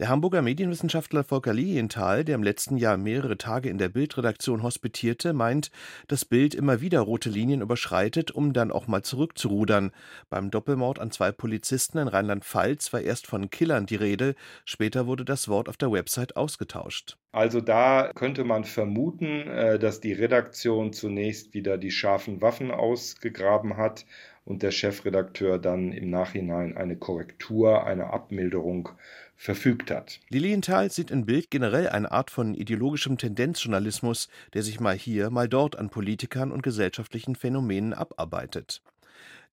Der 0.00 0.08
Hamburger 0.08 0.42
Medienwissenschaftler 0.42 1.22
Volker 1.22 1.54
Lilienthal, 1.54 2.24
der 2.24 2.34
im 2.34 2.42
letzten 2.42 2.76
Jahr 2.76 2.96
mehrere 2.96 3.38
Tage 3.38 3.68
in 3.68 3.78
der 3.78 3.88
Bildredaktion 3.88 4.64
hospitierte, 4.64 5.32
meint, 5.32 5.70
dass 6.08 6.24
Bild 6.24 6.52
immer 6.54 6.80
wieder 6.80 6.98
rote 6.98 7.30
Linien 7.30 7.60
überschreitet, 7.60 8.32
um 8.32 8.52
dann 8.52 8.72
auch 8.72 8.88
mal 8.88 9.02
zurückzurudern. 9.02 9.92
Beim 10.30 10.50
Doppelmord 10.50 10.98
an 10.98 11.12
zwei 11.12 11.30
Polizisten 11.30 11.98
in 11.98 12.08
Rheinland-Pfalz 12.08 12.92
war 12.92 13.02
erst 13.02 13.28
von 13.28 13.50
Killern 13.50 13.86
die 13.86 13.94
Rede, 13.94 14.34
später 14.64 15.06
wurde 15.06 15.24
das 15.24 15.48
Wort 15.48 15.68
auf 15.68 15.76
der 15.76 15.92
Website 15.92 16.36
ausgetauscht. 16.36 17.16
Also 17.30 17.60
da 17.60 18.10
könnte 18.14 18.42
man 18.42 18.64
vermuten, 18.64 19.48
äh, 19.48 19.78
dass 19.78 20.00
die 20.00 20.12
Redaktion 20.12 20.92
zunächst 20.92 21.54
wieder 21.54 21.78
die 21.78 21.92
scharfen 21.92 22.40
Waffen 22.40 22.72
ausgegraben 22.72 23.76
hat 23.76 24.06
und 24.44 24.62
der 24.62 24.70
Chefredakteur 24.70 25.58
dann 25.58 25.92
im 25.92 26.10
Nachhinein 26.10 26.76
eine 26.76 26.96
Korrektur, 26.96 27.84
eine 27.86 28.12
Abmilderung 28.12 28.90
verfügt 29.36 29.90
hat. 29.90 30.20
Lilienthal 30.28 30.90
sieht 30.90 31.10
in 31.10 31.26
Bild 31.26 31.50
generell 31.50 31.88
eine 31.88 32.12
Art 32.12 32.30
von 32.30 32.54
ideologischem 32.54 33.18
Tendenzjournalismus, 33.18 34.28
der 34.54 34.62
sich 34.62 34.80
mal 34.80 34.96
hier, 34.96 35.30
mal 35.30 35.48
dort 35.48 35.76
an 35.76 35.90
Politikern 35.90 36.52
und 36.52 36.62
gesellschaftlichen 36.62 37.36
Phänomenen 37.36 37.92
abarbeitet. 37.92 38.82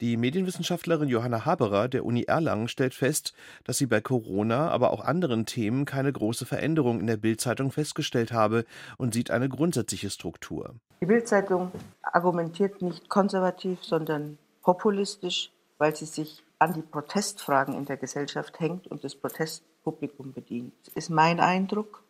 Die 0.01 0.17
Medienwissenschaftlerin 0.17 1.09
Johanna 1.09 1.45
Haberer 1.45 1.87
der 1.87 2.05
Uni 2.05 2.23
Erlangen 2.23 2.67
stellt 2.67 2.95
fest, 2.95 3.35
dass 3.65 3.77
sie 3.77 3.85
bei 3.85 4.01
Corona, 4.01 4.69
aber 4.69 4.91
auch 4.91 5.05
anderen 5.05 5.45
Themen 5.45 5.85
keine 5.85 6.11
große 6.11 6.47
Veränderung 6.47 6.99
in 6.99 7.05
der 7.05 7.17
Bildzeitung 7.17 7.71
festgestellt 7.71 8.31
habe 8.31 8.65
und 8.97 9.13
sieht 9.13 9.29
eine 9.29 9.47
grundsätzliche 9.47 10.09
Struktur. 10.09 10.73
Die 11.01 11.05
Bildzeitung 11.05 11.71
argumentiert 12.01 12.81
nicht 12.81 13.09
konservativ, 13.09 13.83
sondern 13.83 14.39
populistisch, 14.63 15.51
weil 15.77 15.95
sie 15.95 16.05
sich 16.05 16.43
an 16.61 16.73
die 16.73 16.83
Protestfragen 16.83 17.73
in 17.73 17.85
der 17.85 17.97
Gesellschaft 17.97 18.59
hängt 18.59 18.85
und 18.85 19.03
das 19.03 19.15
Protestpublikum 19.15 20.31
bedient. 20.31 20.73
Ist 20.93 21.09
mein 21.09 21.39
Eindruck, 21.39 22.03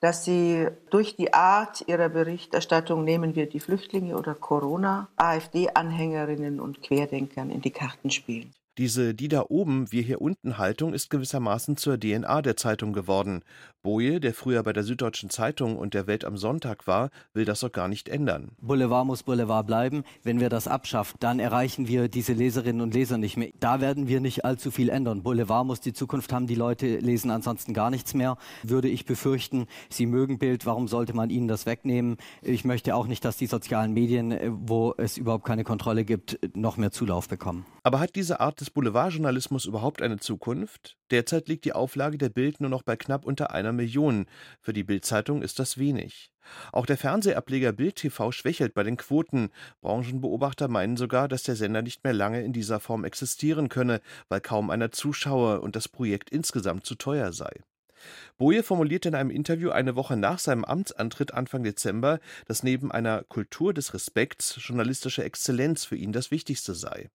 dass 0.00 0.26
sie 0.26 0.68
durch 0.90 1.16
die 1.16 1.32
Art 1.32 1.88
ihrer 1.88 2.10
Berichterstattung, 2.10 3.02
nehmen 3.04 3.34
wir 3.34 3.48
die 3.48 3.60
Flüchtlinge 3.60 4.18
oder 4.18 4.34
Corona, 4.34 5.08
AfD-Anhängerinnen 5.16 6.60
und 6.60 6.82
Querdenkern 6.82 7.48
in 7.48 7.62
die 7.62 7.70
Karten 7.70 8.10
spielen. 8.10 8.52
Diese 8.76 9.14
Die 9.14 9.28
da 9.28 9.44
oben, 9.48 9.92
wir 9.92 10.02
hier 10.02 10.20
unten 10.20 10.58
Haltung 10.58 10.94
ist 10.94 11.08
gewissermaßen 11.08 11.76
zur 11.76 11.98
DNA 11.98 12.42
der 12.42 12.56
Zeitung 12.56 12.92
geworden. 12.92 13.42
Boje, 13.84 14.18
der 14.18 14.34
früher 14.34 14.62
bei 14.62 14.72
der 14.72 14.82
Süddeutschen 14.82 15.30
Zeitung 15.30 15.76
und 15.76 15.94
der 15.94 16.06
Welt 16.06 16.24
am 16.24 16.38
Sonntag 16.38 16.86
war, 16.86 17.10
will 17.34 17.44
das 17.44 17.60
doch 17.60 17.70
gar 17.70 17.86
nicht 17.86 18.08
ändern. 18.08 18.52
Boulevard 18.60 19.06
muss 19.06 19.22
Boulevard 19.22 19.66
bleiben. 19.66 20.04
Wenn 20.22 20.40
wir 20.40 20.48
das 20.48 20.66
abschaffen, 20.66 21.16
dann 21.20 21.38
erreichen 21.38 21.86
wir 21.86 22.08
diese 22.08 22.32
Leserinnen 22.32 22.80
und 22.80 22.94
Leser 22.94 23.18
nicht 23.18 23.36
mehr. 23.36 23.50
Da 23.60 23.80
werden 23.80 24.08
wir 24.08 24.20
nicht 24.20 24.44
allzu 24.44 24.70
viel 24.70 24.88
ändern. 24.88 25.22
Boulevard 25.22 25.66
muss 25.66 25.80
die 25.80 25.92
Zukunft 25.92 26.32
haben. 26.32 26.46
Die 26.46 26.54
Leute 26.54 26.96
lesen 26.96 27.30
ansonsten 27.30 27.74
gar 27.74 27.90
nichts 27.90 28.14
mehr. 28.14 28.38
Würde 28.62 28.88
ich 28.88 29.04
befürchten, 29.04 29.66
sie 29.90 30.06
mögen 30.06 30.38
Bild. 30.38 30.66
Warum 30.66 30.88
sollte 30.88 31.14
man 31.14 31.30
ihnen 31.30 31.46
das 31.46 31.66
wegnehmen? 31.66 32.16
Ich 32.40 32.64
möchte 32.64 32.96
auch 32.96 33.06
nicht, 33.06 33.24
dass 33.24 33.36
die 33.36 33.46
sozialen 33.46 33.92
Medien, 33.92 34.32
äh, 34.32 34.50
wo 34.50 34.94
es 34.96 35.16
überhaupt 35.16 35.44
keine 35.44 35.62
Kontrolle 35.62 36.04
gibt, 36.04 36.40
noch 36.56 36.76
mehr 36.76 36.90
Zulauf 36.90 37.28
bekommen. 37.28 37.66
Aber 37.82 38.00
hat 38.00 38.16
diese 38.16 38.40
Art 38.40 38.63
des 38.64 38.70
Boulevardjournalismus 38.70 39.66
überhaupt 39.66 40.00
eine 40.00 40.18
Zukunft? 40.18 40.96
Derzeit 41.10 41.48
liegt 41.48 41.66
die 41.66 41.74
Auflage 41.74 42.16
der 42.16 42.30
Bild 42.30 42.62
nur 42.62 42.70
noch 42.70 42.82
bei 42.82 42.96
knapp 42.96 43.26
unter 43.26 43.50
einer 43.50 43.74
Million. 43.74 44.24
Für 44.62 44.72
die 44.72 44.84
Bildzeitung 44.84 45.42
ist 45.42 45.58
das 45.58 45.76
wenig. 45.76 46.30
Auch 46.72 46.86
der 46.86 46.96
Fernsehableger 46.96 47.72
Bild 47.72 47.96
TV 47.96 48.32
schwächelt 48.32 48.72
bei 48.72 48.82
den 48.82 48.96
Quoten. 48.96 49.50
Branchenbeobachter 49.82 50.68
meinen 50.68 50.96
sogar, 50.96 51.28
dass 51.28 51.42
der 51.42 51.56
Sender 51.56 51.82
nicht 51.82 52.04
mehr 52.04 52.14
lange 52.14 52.42
in 52.42 52.54
dieser 52.54 52.80
Form 52.80 53.04
existieren 53.04 53.68
könne, 53.68 54.00
weil 54.30 54.40
kaum 54.40 54.70
einer 54.70 54.90
zuschaue 54.90 55.60
und 55.60 55.76
das 55.76 55.88
Projekt 55.88 56.30
insgesamt 56.30 56.86
zu 56.86 56.94
teuer 56.94 57.34
sei. 57.34 57.60
Boje 58.38 58.62
formulierte 58.62 59.10
in 59.10 59.14
einem 59.14 59.30
Interview 59.30 59.70
eine 59.70 59.94
Woche 59.94 60.16
nach 60.16 60.38
seinem 60.38 60.64
Amtsantritt 60.64 61.34
Anfang 61.34 61.64
Dezember, 61.64 62.18
dass 62.46 62.62
neben 62.62 62.90
einer 62.90 63.24
Kultur 63.24 63.74
des 63.74 63.92
Respekts 63.92 64.56
journalistische 64.58 65.22
Exzellenz 65.22 65.84
für 65.84 65.96
ihn 65.96 66.12
das 66.12 66.30
Wichtigste 66.30 66.74
sei. 66.74 67.10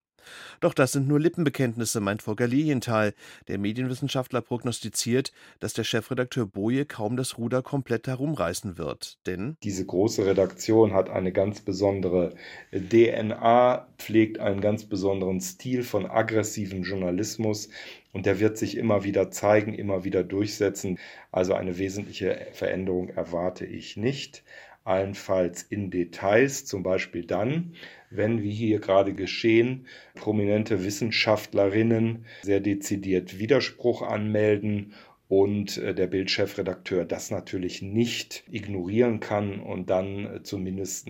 Doch 0.60 0.74
das 0.74 0.92
sind 0.92 1.08
nur 1.08 1.20
Lippenbekenntnisse, 1.20 2.00
meint 2.00 2.22
Volker 2.22 2.48
Lilienthal. 2.48 3.14
Der 3.48 3.58
Medienwissenschaftler 3.58 4.42
prognostiziert, 4.42 5.32
dass 5.60 5.74
der 5.74 5.84
Chefredakteur 5.84 6.46
Boje 6.46 6.86
kaum 6.86 7.18
das 7.18 7.38
Ruder 7.38 7.62
komplett 7.62 8.08
herumreißen 8.08 8.78
wird. 8.78 9.18
Denn 9.26 9.58
diese 9.64 9.86
große 9.86 10.26
Redaktion 10.26 10.94
hat 10.94 11.10
eine 11.10 11.32
ganz 11.32 11.62
besondere 11.62 12.34
DNA, 12.72 13.88
pflegt 13.98 14.40
einen 14.40 14.62
ganz 14.62 14.86
besonderen 14.86 15.42
Stil 15.42 15.84
von 15.84 16.06
aggressiven 16.06 16.84
Journalismus. 16.84 17.70
Und 18.12 18.26
der 18.26 18.40
wird 18.40 18.58
sich 18.58 18.76
immer 18.76 19.04
wieder 19.04 19.30
zeigen, 19.30 19.74
immer 19.74 20.04
wieder 20.04 20.24
durchsetzen. 20.24 20.98
Also 21.32 21.54
eine 21.54 21.78
wesentliche 21.78 22.48
Veränderung 22.54 23.10
erwarte 23.10 23.66
ich 23.66 23.98
nicht 23.98 24.44
allenfalls 24.90 25.62
in 25.62 25.92
Details, 25.92 26.66
zum 26.66 26.84
Beispiel 26.84 27.24
dann, 27.24 27.74
wenn, 28.10 28.42
wie 28.42 28.52
hier 28.52 28.80
gerade 28.80 29.14
geschehen, 29.14 29.86
prominente 30.16 30.84
Wissenschaftlerinnen 30.84 32.26
sehr 32.42 32.60
dezidiert 32.60 33.38
Widerspruch 33.38 34.02
anmelden 34.02 34.94
und 35.28 35.78
äh, 35.78 35.94
der 35.94 36.08
Bildchefredakteur 36.08 37.06
das 37.06 37.30
natürlich 37.30 37.84
nicht 37.84 38.44
ignorieren 38.50 39.20
kann 39.20 39.60
und 39.60 39.92
dann 39.92 40.26
äh, 40.26 40.44
zumindest 40.44 41.08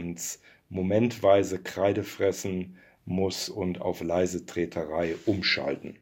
momentweise 0.68 1.60
Kreide 1.60 2.04
fressen 2.04 2.76
muss 3.06 3.48
und 3.50 3.82
auf 3.82 4.02
leise 4.02 4.46
Treterei 4.46 5.15
umschalten. 5.26 5.98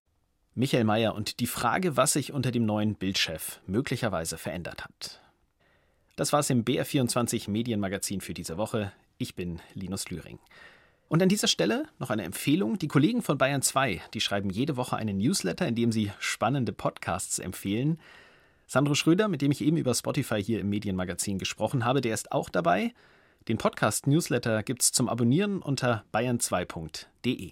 Michael 0.56 0.84
Mayer 0.84 1.14
und 1.14 1.40
die 1.40 1.46
Frage, 1.46 1.96
was 1.96 2.14
sich 2.14 2.34
unter 2.34 2.50
dem 2.50 2.66
neuen 2.66 2.96
Bildchef 2.96 3.62
möglicherweise 3.68 4.40
verändert 4.40 4.84
hat. 4.84 5.22
Das 6.18 6.34
war's 6.34 6.50
im 6.50 6.66
BR24 6.66 7.48
Medienmagazin 7.48 8.22
für 8.22 8.34
diese 8.34 8.58
Woche. 8.58 8.92
Ich 9.20 9.36
bin 9.36 9.62
Linus 9.76 10.10
Lühring. 10.10 10.40
Und 11.10 11.22
an 11.22 11.30
dieser 11.30 11.48
Stelle 11.48 11.86
noch 12.00 12.10
eine 12.10 12.24
Empfehlung. 12.24 12.80
Die 12.80 12.88
Kollegen 12.88 13.22
von 13.22 13.38
Bayern 13.38 13.62
2, 13.62 14.02
die 14.16 14.20
schreiben 14.20 14.50
jede 14.50 14.78
Woche 14.78 14.98
einen 14.98 15.20
Newsletter, 15.20 15.68
in 15.68 15.76
dem 15.76 15.92
sie 15.92 16.12
spannende 16.18 16.74
Podcasts 16.74 17.38
empfehlen. 17.38 18.00
Sandro 18.66 18.96
Schröder, 18.96 19.28
mit 19.28 19.44
dem 19.44 19.52
ich 19.52 19.62
eben 19.62 19.78
über 19.78 19.94
Spotify 19.94 20.44
hier 20.44 20.60
im 20.60 20.70
Medienmagazin 20.70 21.38
gesprochen 21.38 21.86
habe, 21.86 22.02
der 22.02 22.16
ist 22.16 22.32
auch 22.32 22.50
dabei. 22.50 22.96
Den 23.48 23.60
Podcast-Newsletter 23.60 24.64
gibt's 24.64 24.92
zum 24.92 25.10
Abonnieren 25.10 25.62
unter 25.62 26.04
bayern2.de. 26.16 27.52